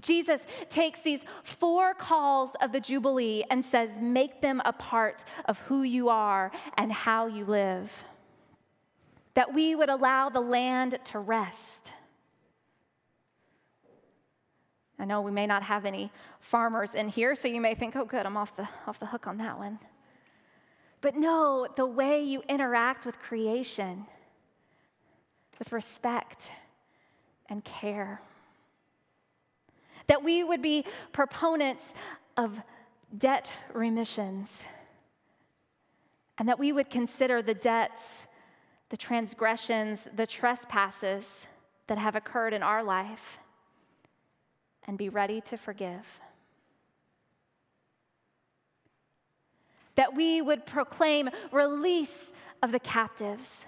Jesus 0.00 0.40
takes 0.70 1.00
these 1.00 1.24
four 1.42 1.94
calls 1.94 2.50
of 2.60 2.72
the 2.72 2.80
Jubilee 2.80 3.44
and 3.50 3.64
says, 3.64 3.90
Make 4.00 4.40
them 4.40 4.60
a 4.64 4.72
part 4.72 5.24
of 5.46 5.58
who 5.60 5.82
you 5.82 6.08
are 6.08 6.52
and 6.76 6.92
how 6.92 7.26
you 7.26 7.44
live. 7.44 7.90
That 9.34 9.52
we 9.52 9.74
would 9.74 9.88
allow 9.88 10.28
the 10.28 10.40
land 10.40 10.98
to 11.06 11.18
rest. 11.18 11.92
I 14.98 15.04
know 15.04 15.20
we 15.20 15.30
may 15.30 15.46
not 15.46 15.62
have 15.62 15.84
any 15.84 16.10
farmers 16.40 16.94
in 16.94 17.08
here, 17.08 17.34
so 17.34 17.48
you 17.48 17.60
may 17.60 17.74
think, 17.74 17.96
oh, 17.96 18.04
good, 18.04 18.24
I'm 18.24 18.36
off 18.36 18.56
the, 18.56 18.66
off 18.86 18.98
the 18.98 19.06
hook 19.06 19.26
on 19.26 19.36
that 19.38 19.58
one. 19.58 19.78
But 21.02 21.16
no, 21.16 21.68
the 21.76 21.86
way 21.86 22.22
you 22.22 22.42
interact 22.48 23.04
with 23.04 23.18
creation, 23.18 24.06
with 25.58 25.70
respect 25.72 26.50
and 27.48 27.62
care. 27.62 28.20
That 30.08 30.22
we 30.22 30.44
would 30.44 30.62
be 30.62 30.84
proponents 31.12 31.84
of 32.36 32.60
debt 33.16 33.50
remissions, 33.72 34.64
and 36.38 36.48
that 36.48 36.58
we 36.58 36.72
would 36.72 36.90
consider 36.90 37.42
the 37.42 37.54
debts, 37.54 38.02
the 38.90 38.96
transgressions, 38.96 40.06
the 40.14 40.26
trespasses 40.26 41.46
that 41.86 41.98
have 41.98 42.14
occurred 42.16 42.52
in 42.52 42.62
our 42.62 42.82
life, 42.82 43.38
and 44.86 44.98
be 44.98 45.08
ready 45.08 45.40
to 45.42 45.56
forgive. 45.56 46.04
that 49.96 50.14
we 50.14 50.40
would 50.40 50.64
proclaim 50.64 51.28
release 51.50 52.32
of 52.62 52.70
the 52.70 52.80
captives 52.80 53.66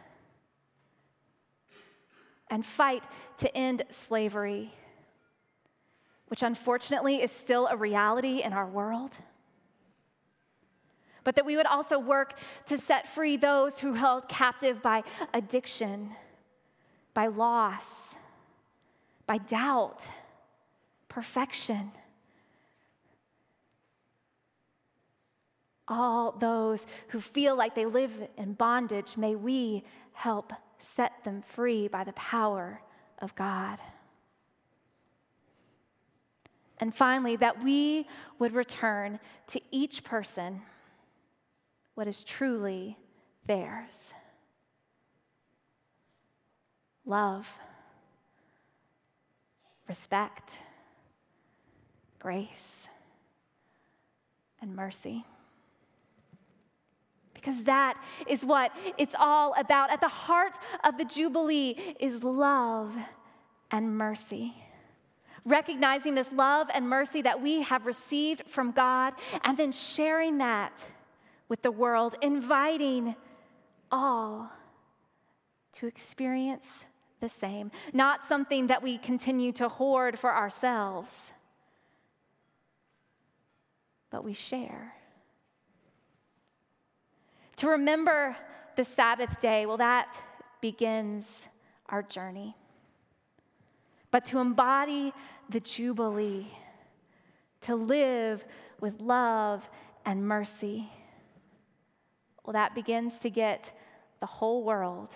and 2.50 2.64
fight 2.64 3.04
to 3.38 3.54
end 3.56 3.82
slavery, 3.90 4.72
which 6.28 6.42
unfortunately 6.42 7.22
is 7.22 7.30
still 7.30 7.66
a 7.66 7.76
reality 7.76 8.42
in 8.42 8.52
our 8.52 8.66
world. 8.66 9.10
But 11.24 11.34
that 11.36 11.44
we 11.44 11.56
would 11.56 11.66
also 11.66 11.98
work 11.98 12.34
to 12.66 12.78
set 12.78 13.06
free 13.08 13.36
those 13.36 13.78
who 13.78 13.92
held 13.92 14.28
captive 14.28 14.80
by 14.82 15.02
addiction, 15.34 16.12
by 17.12 17.26
loss, 17.26 18.14
by 19.26 19.38
doubt, 19.38 20.02
perfection 21.08 21.90
all 25.88 26.32
those 26.32 26.86
who 27.08 27.20
feel 27.20 27.56
like 27.56 27.74
they 27.74 27.86
live 27.86 28.12
in 28.36 28.52
bondage, 28.52 29.16
may 29.16 29.34
we 29.34 29.82
help 30.12 30.52
set 30.78 31.12
them 31.24 31.42
free 31.42 31.88
by 31.88 32.04
the 32.04 32.12
power 32.12 32.80
of 33.20 33.34
God. 33.34 33.80
And 36.80 36.94
finally, 36.94 37.36
that 37.36 37.62
we 37.62 38.06
would 38.38 38.52
return 38.52 39.18
to 39.48 39.60
each 39.70 40.04
person 40.04 40.62
what 41.94 42.06
is 42.06 42.22
truly 42.22 42.96
theirs 43.46 44.14
love, 47.04 47.48
respect, 49.88 50.52
grace, 52.18 52.86
and 54.60 54.76
mercy 54.76 55.24
because 57.48 57.62
that 57.64 57.96
is 58.26 58.44
what 58.44 58.72
it's 58.98 59.14
all 59.18 59.54
about. 59.56 59.90
At 59.90 60.00
the 60.00 60.08
heart 60.08 60.52
of 60.84 60.98
the 60.98 61.04
Jubilee 61.04 61.76
is 61.98 62.22
love 62.22 62.94
and 63.70 63.96
mercy. 63.96 64.54
Recognizing 65.44 66.14
this 66.14 66.30
love 66.32 66.68
and 66.72 66.88
mercy 66.88 67.22
that 67.22 67.40
we 67.40 67.62
have 67.62 67.86
received 67.86 68.42
from 68.48 68.72
God, 68.72 69.14
and 69.44 69.56
then 69.56 69.72
sharing 69.72 70.38
that 70.38 70.72
with 71.48 71.62
the 71.62 71.70
world, 71.70 72.16
inviting 72.22 73.14
all 73.90 74.50
to 75.72 75.86
experience 75.86 76.66
the 77.20 77.28
same, 77.28 77.70
not 77.92 78.24
something 78.28 78.66
that 78.68 78.82
we 78.82 78.98
continue 78.98 79.52
to 79.52 79.68
hoard 79.68 80.18
for 80.18 80.34
ourselves, 80.34 81.32
but 84.10 84.24
we 84.24 84.34
share. 84.34 84.94
To 87.56 87.68
remember 87.68 88.36
the 88.76 88.84
Sabbath 88.84 89.40
day, 89.40 89.66
well, 89.66 89.78
that 89.78 90.14
begins 90.60 91.48
our 91.88 92.02
journey. 92.02 92.56
But 94.10 94.24
to 94.26 94.38
embody 94.38 95.12
the 95.48 95.60
Jubilee, 95.60 96.46
to 97.62 97.74
live 97.74 98.44
with 98.80 99.00
love 99.00 99.68
and 100.04 100.26
mercy, 100.26 100.90
well, 102.44 102.54
that 102.54 102.74
begins 102.74 103.18
to 103.18 103.30
get 103.30 103.72
the 104.20 104.26
whole 104.26 104.64
world 104.64 105.10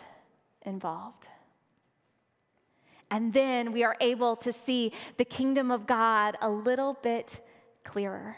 involved. 0.67 1.29
And 3.11 3.33
then 3.33 3.73
we 3.73 3.85
are 3.85 3.97
able 4.01 4.37
to 4.37 4.53
see 4.53 4.93
the 5.19 5.25
kingdom 5.25 5.71
of 5.71 5.87
God 5.87 6.37
a 6.41 6.49
little 6.49 6.95
bit 7.03 7.45
clearer 7.85 8.37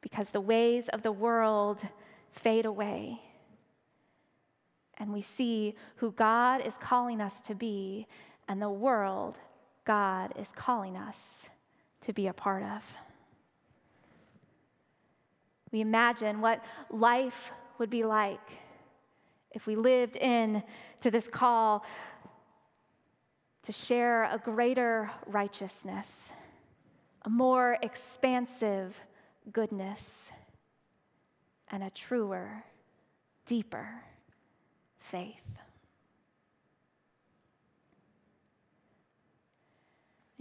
because 0.00 0.28
the 0.30 0.40
ways 0.40 0.88
of 0.88 1.02
the 1.02 1.12
world 1.12 1.80
fade 2.30 2.66
away. 2.66 3.20
And 4.98 5.12
we 5.12 5.22
see 5.22 5.74
who 5.96 6.12
God 6.12 6.60
is 6.60 6.74
calling 6.80 7.20
us 7.20 7.40
to 7.42 7.54
be 7.54 8.06
and 8.48 8.60
the 8.60 8.70
world 8.70 9.36
God 9.84 10.34
is 10.38 10.48
calling 10.54 10.96
us 10.96 11.48
to 12.02 12.12
be 12.12 12.26
a 12.26 12.32
part 12.32 12.62
of. 12.62 12.82
We 15.70 15.80
imagine 15.80 16.40
what 16.40 16.62
life 16.90 17.50
would 17.78 17.90
be 17.90 18.04
like 18.04 18.40
if 19.52 19.66
we 19.66 19.76
lived 19.76 20.16
in 20.16 20.62
to 21.00 21.10
this 21.10 21.28
call 21.28 21.84
to 23.64 23.72
share 23.72 24.24
a 24.24 24.38
greater 24.38 25.10
righteousness, 25.26 26.12
a 27.22 27.30
more 27.30 27.78
expansive 27.82 29.00
goodness, 29.52 30.30
and 31.70 31.82
a 31.82 31.90
truer, 31.90 32.64
deeper 33.46 33.88
faith. 34.98 35.40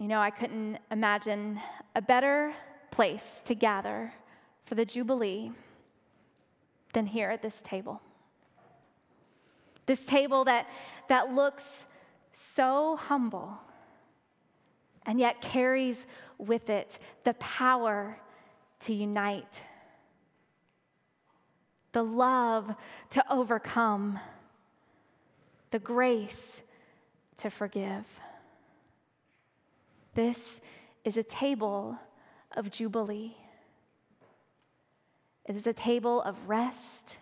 You 0.02 0.08
know, 0.08 0.20
I 0.20 0.32
couldn't 0.32 0.80
imagine 0.90 1.62
a 1.96 2.02
better 2.02 2.56
place 2.90 3.44
to 3.46 3.54
gather 3.54 4.12
for 4.66 4.74
the 4.74 4.84
Jubilee 4.84 5.52
than 6.92 7.06
here 7.06 7.30
at 7.30 7.44
this 7.44 7.62
table. 7.64 8.02
This 9.86 10.04
table 10.04 10.44
that, 10.46 10.66
that 11.08 11.36
looks 11.36 11.86
so 12.34 12.96
humble 12.96 13.60
and 15.06 15.20
yet 15.20 15.40
carries 15.40 16.08
with 16.40 16.72
it 16.72 16.98
the 17.24 17.36
power 17.36 18.20
to 18.80 18.96
unite, 18.96 19.62
the 21.92 22.04
love 22.04 22.74
to 23.12 23.24
overcome, 23.32 24.20
the 25.70 25.78
grace 25.78 26.64
to 27.38 27.52
forgive. 27.52 28.04
This 30.14 30.60
is 31.04 31.18
a 31.18 31.24
table 31.24 31.98
of 32.56 32.70
Jubilee. 32.70 33.36
It 35.46 35.56
is 35.56 35.68
a 35.68 35.74
table 35.74 36.22
of 36.22 36.36
rest. 36.48 37.18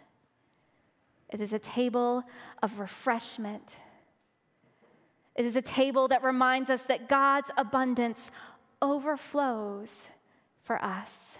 It 1.29 1.41
is 1.41 1.53
a 1.53 1.59
table 1.59 2.23
of 2.61 2.79
refreshment. 2.79 3.75
It 5.35 5.45
is 5.45 5.55
a 5.55 5.61
table 5.61 6.07
that 6.09 6.23
reminds 6.23 6.69
us 6.69 6.81
that 6.83 7.07
God's 7.07 7.49
abundance 7.57 8.31
overflows 8.81 10.07
for 10.63 10.83
us. 10.83 11.37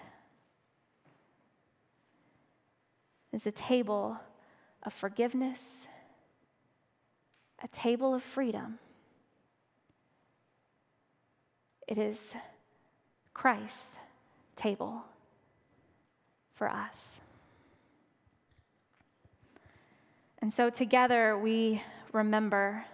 It's 3.34 3.46
a 3.46 3.52
table 3.52 4.18
of 4.84 4.94
forgiveness, 4.94 5.64
a 7.64 7.68
table 7.68 8.14
of 8.14 8.24
freedom. 8.24 8.80
It 11.90 11.98
is 11.98 12.22
Christ's 13.34 13.94
table 14.56 15.02
for 16.54 16.70
us. 16.70 17.08
And 20.38 20.54
so 20.54 20.70
together 20.70 21.36
we 21.36 21.82
remember 22.14 22.86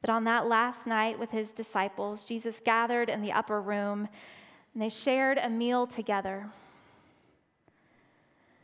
that 0.00 0.10
on 0.10 0.24
that 0.24 0.48
last 0.48 0.88
night 0.88 1.20
with 1.20 1.30
his 1.30 1.52
disciples, 1.52 2.24
Jesus 2.24 2.60
gathered 2.64 3.08
in 3.08 3.22
the 3.22 3.30
upper 3.30 3.60
room 3.60 4.08
and 4.74 4.82
they 4.82 4.88
shared 4.88 5.38
a 5.38 5.48
meal 5.48 5.86
together. 5.86 6.48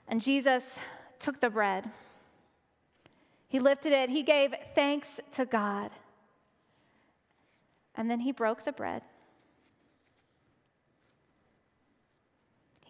And 0.08 0.20
Jesus 0.20 0.76
took 1.20 1.40
the 1.40 1.50
bread. 1.50 1.88
He 3.46 3.60
lifted 3.60 3.92
it, 3.92 4.10
he 4.10 4.24
gave 4.24 4.56
thanks 4.74 5.20
to 5.34 5.44
God. 5.44 5.92
And 7.94 8.10
then 8.10 8.18
he 8.18 8.32
broke 8.32 8.64
the 8.64 8.72
bread. 8.72 9.02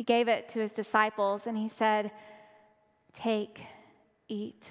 Gave 0.07 0.29
it 0.29 0.49
to 0.51 0.61
his 0.61 0.73
disciples 0.73 1.47
and 1.47 1.59
he 1.59 1.69
said, 1.69 2.11
Take, 3.13 3.63
eat. 4.29 4.71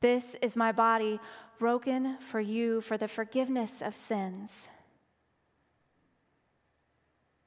This 0.00 0.24
is 0.42 0.56
my 0.56 0.72
body 0.72 1.20
broken 1.58 2.18
for 2.30 2.40
you 2.40 2.80
for 2.80 2.98
the 2.98 3.08
forgiveness 3.08 3.80
of 3.80 3.96
sins. 3.96 4.50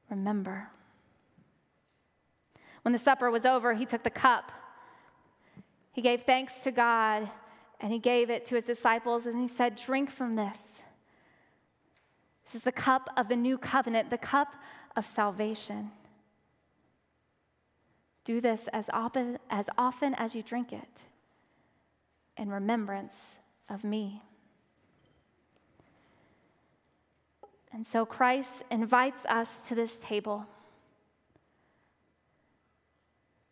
Remember. 0.09 0.69
When 2.83 2.93
the 2.93 2.99
supper 2.99 3.29
was 3.29 3.45
over, 3.45 3.73
he 3.73 3.85
took 3.85 4.03
the 4.03 4.09
cup. 4.09 4.51
He 5.91 6.01
gave 6.01 6.23
thanks 6.23 6.59
to 6.63 6.71
God 6.71 7.29
and 7.81 7.91
he 7.91 7.99
gave 7.99 8.29
it 8.29 8.45
to 8.47 8.55
his 8.55 8.63
disciples 8.63 9.25
and 9.25 9.39
he 9.39 9.47
said, 9.47 9.75
Drink 9.75 10.09
from 10.09 10.35
this. 10.35 10.61
This 12.45 12.55
is 12.55 12.61
the 12.61 12.71
cup 12.71 13.09
of 13.17 13.27
the 13.27 13.35
new 13.35 13.57
covenant, 13.57 14.09
the 14.09 14.17
cup 14.17 14.55
of 14.95 15.07
salvation. 15.07 15.91
Do 18.25 18.41
this 18.41 18.67
as 18.73 18.85
often 18.91 19.37
as, 19.49 19.67
often 19.77 20.15
as 20.15 20.35
you 20.35 20.43
drink 20.43 20.73
it 20.73 20.89
in 22.37 22.49
remembrance 22.49 23.13
of 23.69 23.83
me. 23.83 24.21
And 27.71 27.85
so 27.85 28.05
Christ 28.05 28.53
invites 28.71 29.25
us 29.27 29.49
to 29.67 29.75
this 29.75 29.97
table, 29.99 30.45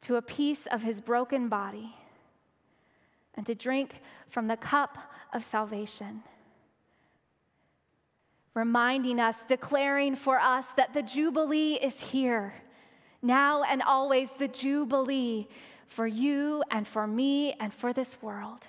to 0.01 0.15
a 0.15 0.21
piece 0.21 0.65
of 0.71 0.81
his 0.81 1.01
broken 1.01 1.49
body, 1.49 1.95
and 3.35 3.45
to 3.45 3.53
drink 3.53 4.01
from 4.29 4.47
the 4.47 4.57
cup 4.57 4.97
of 5.33 5.45
salvation. 5.45 6.23
Reminding 8.53 9.19
us, 9.19 9.37
declaring 9.47 10.15
for 10.15 10.39
us 10.39 10.67
that 10.77 10.93
the 10.93 11.01
Jubilee 11.01 11.73
is 11.73 11.99
here, 11.99 12.53
now 13.23 13.63
and 13.63 13.81
always, 13.81 14.29
the 14.37 14.47
Jubilee 14.47 15.47
for 15.87 16.05
you 16.05 16.63
and 16.69 16.87
for 16.87 17.07
me 17.07 17.53
and 17.53 17.73
for 17.73 17.93
this 17.93 18.21
world. 18.21 18.67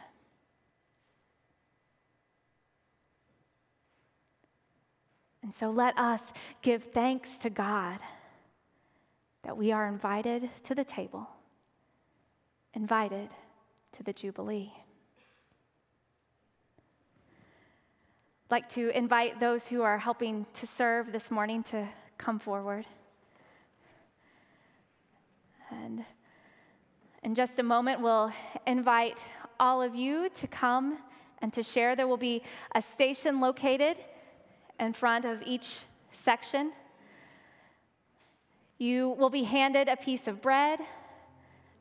And 5.42 5.52
so 5.54 5.70
let 5.70 5.98
us 5.98 6.22
give 6.62 6.84
thanks 6.94 7.36
to 7.38 7.50
God 7.50 7.98
that 9.42 9.56
we 9.56 9.72
are 9.72 9.86
invited 9.86 10.48
to 10.64 10.74
the 10.74 10.84
table, 10.84 11.28
invited 12.72 13.28
to 13.92 14.02
the 14.02 14.12
Jubilee. 14.12 14.72
I'd 18.46 18.50
like 18.50 18.68
to 18.70 18.96
invite 18.96 19.38
those 19.40 19.66
who 19.66 19.82
are 19.82 19.98
helping 19.98 20.46
to 20.54 20.66
serve 20.66 21.12
this 21.12 21.30
morning 21.30 21.62
to 21.64 21.88
come 22.16 22.38
forward. 22.38 22.86
And 25.82 26.04
in 27.22 27.34
just 27.34 27.58
a 27.58 27.62
moment, 27.62 28.00
we'll 28.00 28.32
invite 28.66 29.24
all 29.58 29.82
of 29.82 29.94
you 29.94 30.28
to 30.40 30.46
come 30.46 30.98
and 31.40 31.52
to 31.52 31.62
share. 31.62 31.96
There 31.96 32.08
will 32.08 32.16
be 32.16 32.42
a 32.74 32.82
station 32.82 33.40
located 33.40 33.96
in 34.80 34.92
front 34.92 35.24
of 35.24 35.42
each 35.42 35.80
section. 36.10 36.72
You 38.78 39.10
will 39.10 39.30
be 39.30 39.44
handed 39.44 39.88
a 39.88 39.96
piece 39.96 40.26
of 40.26 40.42
bread, 40.42 40.80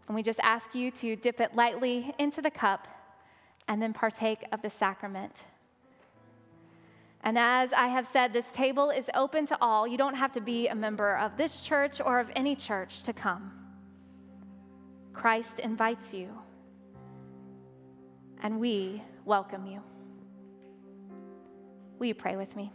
and 0.08 0.16
we 0.16 0.22
just 0.22 0.40
ask 0.42 0.76
you 0.76 0.92
to 0.92 1.16
dip 1.16 1.40
it 1.42 1.56
lightly 1.56 2.14
into 2.20 2.42
the 2.42 2.52
cup 2.52 2.88
and 3.68 3.82
then 3.82 3.94
partake 3.94 4.46
of 4.52 4.62
the 4.62 4.70
sacrament. 4.70 5.34
And 7.24 7.38
as 7.38 7.72
I 7.72 7.88
have 7.88 8.06
said, 8.06 8.34
this 8.34 8.50
table 8.52 8.90
is 8.90 9.10
open 9.16 9.48
to 9.48 9.58
all. 9.62 9.88
You 9.88 9.98
don't 9.98 10.16
have 10.16 10.34
to 10.34 10.42
be 10.42 10.68
a 10.68 10.76
member 10.76 11.16
of 11.18 11.38
this 11.38 11.62
church 11.62 12.02
or 12.04 12.20
of 12.20 12.30
any 12.36 12.56
church 12.56 13.04
to 13.04 13.14
come. 13.14 13.63
Christ 15.14 15.60
invites 15.60 16.14
you. 16.14 16.30
and 18.44 18.60
we 18.60 19.02
welcome 19.26 19.66
you. 19.66 19.82
Will 21.98 22.08
you 22.08 22.14
pray 22.14 22.36
with 22.36 22.54
me? 22.58 22.72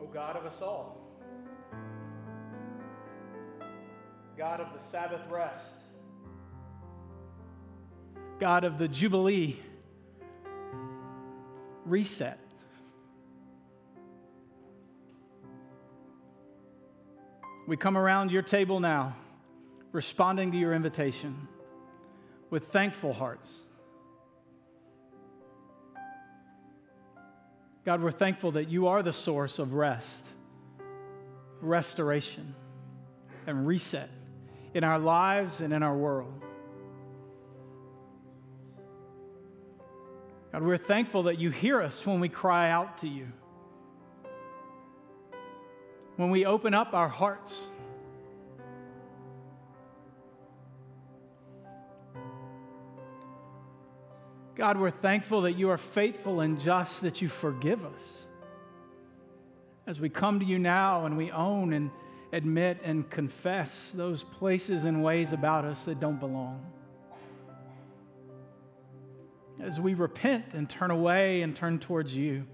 O 0.00 0.06
God 0.06 0.36
of 0.36 0.46
us 0.46 0.62
all, 0.62 0.96
God 4.38 4.60
of 4.60 4.72
the 4.72 4.82
Sabbath 4.82 5.20
rest, 5.30 5.74
God 8.40 8.64
of 8.64 8.78
the 8.78 8.88
Jubilee 8.88 9.60
reset. 11.84 12.38
We 17.68 17.76
come 17.76 17.98
around 17.98 18.32
your 18.32 18.40
table 18.40 18.80
now, 18.80 19.14
responding 19.92 20.52
to 20.52 20.58
your 20.58 20.72
invitation 20.72 21.48
with 22.48 22.68
thankful 22.68 23.12
hearts. 23.12 23.54
God, 27.84 28.02
we're 28.02 28.10
thankful 28.10 28.52
that 28.52 28.70
you 28.70 28.86
are 28.86 29.02
the 29.02 29.12
source 29.12 29.58
of 29.58 29.74
rest, 29.74 30.26
restoration, 31.60 32.54
and 33.46 33.66
reset 33.66 34.08
in 34.72 34.82
our 34.82 34.98
lives 34.98 35.60
and 35.60 35.74
in 35.74 35.82
our 35.82 35.94
world. 35.94 36.32
God, 40.52 40.62
we're 40.62 40.78
thankful 40.78 41.24
that 41.24 41.38
you 41.38 41.50
hear 41.50 41.82
us 41.82 42.06
when 42.06 42.18
we 42.18 42.30
cry 42.30 42.70
out 42.70 42.96
to 43.02 43.08
you 43.08 43.26
when 46.18 46.30
we 46.30 46.44
open 46.44 46.74
up 46.74 46.94
our 46.94 47.08
hearts. 47.08 47.70
God, 54.56 54.76
we're 54.76 54.90
thankful 54.90 55.42
that 55.42 55.52
you 55.52 55.70
are 55.70 55.78
faithful 55.78 56.40
and 56.40 56.58
just, 56.58 57.02
that 57.02 57.22
you 57.22 57.28
forgive 57.28 57.84
us. 57.84 58.26
As 59.86 60.00
we 60.00 60.08
come 60.08 60.40
to 60.40 60.44
you 60.44 60.58
now 60.58 61.06
and 61.06 61.16
we 61.16 61.30
own 61.30 61.72
and 61.72 61.88
admit 62.32 62.80
and 62.82 63.08
confess 63.08 63.92
those 63.94 64.24
places 64.24 64.82
and 64.82 65.04
ways 65.04 65.32
about 65.32 65.64
us 65.64 65.84
that 65.84 66.00
don't 66.00 66.18
belong. 66.18 66.66
As 69.60 69.78
we 69.78 69.94
repent 69.94 70.46
and 70.54 70.68
turn 70.68 70.90
away 70.90 71.42
and 71.42 71.54
turn 71.54 71.78
towards 71.78 72.12
you. 72.12 72.44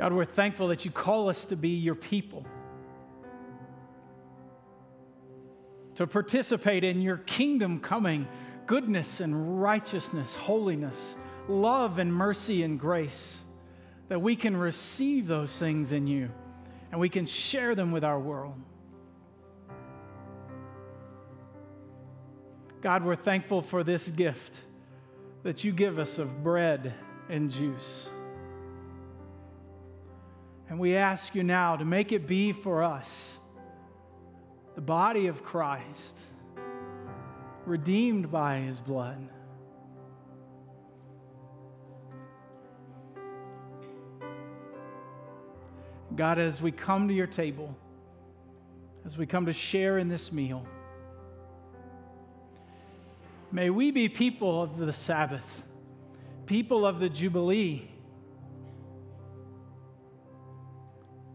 God, 0.00 0.14
we're 0.14 0.24
thankful 0.24 0.68
that 0.68 0.86
you 0.86 0.90
call 0.90 1.28
us 1.28 1.44
to 1.44 1.56
be 1.56 1.68
your 1.68 1.94
people, 1.94 2.46
to 5.96 6.06
participate 6.06 6.84
in 6.84 7.02
your 7.02 7.18
kingdom 7.18 7.80
coming, 7.80 8.26
goodness 8.66 9.20
and 9.20 9.60
righteousness, 9.60 10.34
holiness, 10.34 11.16
love 11.48 11.98
and 11.98 12.10
mercy 12.10 12.62
and 12.62 12.80
grace, 12.80 13.42
that 14.08 14.22
we 14.22 14.36
can 14.36 14.56
receive 14.56 15.26
those 15.26 15.54
things 15.58 15.92
in 15.92 16.06
you 16.06 16.30
and 16.90 16.98
we 16.98 17.10
can 17.10 17.26
share 17.26 17.74
them 17.74 17.92
with 17.92 18.02
our 18.02 18.18
world. 18.18 18.58
God, 22.80 23.04
we're 23.04 23.16
thankful 23.16 23.60
for 23.60 23.84
this 23.84 24.08
gift 24.08 24.60
that 25.42 25.62
you 25.62 25.72
give 25.72 25.98
us 25.98 26.16
of 26.16 26.42
bread 26.42 26.94
and 27.28 27.50
juice. 27.50 28.08
And 30.70 30.78
we 30.78 30.96
ask 30.96 31.34
you 31.34 31.42
now 31.42 31.74
to 31.74 31.84
make 31.84 32.12
it 32.12 32.28
be 32.28 32.52
for 32.52 32.84
us 32.84 33.36
the 34.76 34.80
body 34.80 35.26
of 35.26 35.42
Christ, 35.42 36.20
redeemed 37.66 38.30
by 38.30 38.60
his 38.60 38.80
blood. 38.80 39.18
God, 46.14 46.38
as 46.38 46.60
we 46.60 46.70
come 46.70 47.08
to 47.08 47.14
your 47.14 47.26
table, 47.26 47.76
as 49.04 49.18
we 49.18 49.26
come 49.26 49.46
to 49.46 49.52
share 49.52 49.98
in 49.98 50.08
this 50.08 50.30
meal, 50.30 50.64
may 53.50 53.70
we 53.70 53.90
be 53.90 54.08
people 54.08 54.62
of 54.62 54.78
the 54.78 54.92
Sabbath, 54.92 55.64
people 56.46 56.86
of 56.86 57.00
the 57.00 57.08
Jubilee 57.08 57.89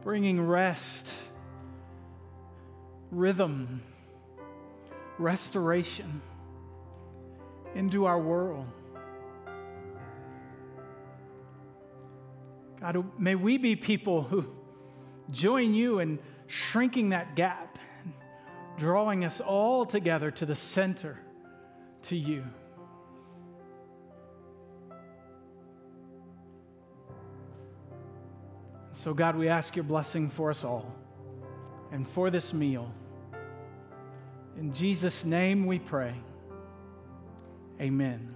bringing 0.05 0.39
rest, 0.39 1.07
rhythm, 3.09 3.81
restoration 5.17 6.21
into 7.73 8.05
our 8.05 8.19
world. 8.19 8.67
God, 12.79 13.03
may 13.19 13.33
we 13.33 13.57
be 13.57 13.75
people 13.75 14.21
who 14.21 14.45
join 15.31 15.73
you 15.73 15.97
in 15.97 16.19
shrinking 16.45 17.09
that 17.09 17.35
gap, 17.35 17.79
drawing 18.77 19.25
us 19.25 19.41
all 19.41 19.87
together 19.87 20.29
to 20.29 20.45
the 20.45 20.55
center, 20.55 21.19
to 22.03 22.15
you. 22.15 22.43
So, 29.05 29.13
God, 29.13 29.35
we 29.35 29.49
ask 29.49 29.75
your 29.75 29.83
blessing 29.83 30.31
for 30.31 30.49
us 30.49 30.63
all 30.63 30.91
and 31.91 32.09
for 32.09 32.31
this 32.31 32.55
meal. 32.55 32.91
In 34.57 34.73
Jesus' 34.73 35.23
name 35.23 35.67
we 35.67 35.77
pray. 35.77 36.15
Amen. 37.79 38.34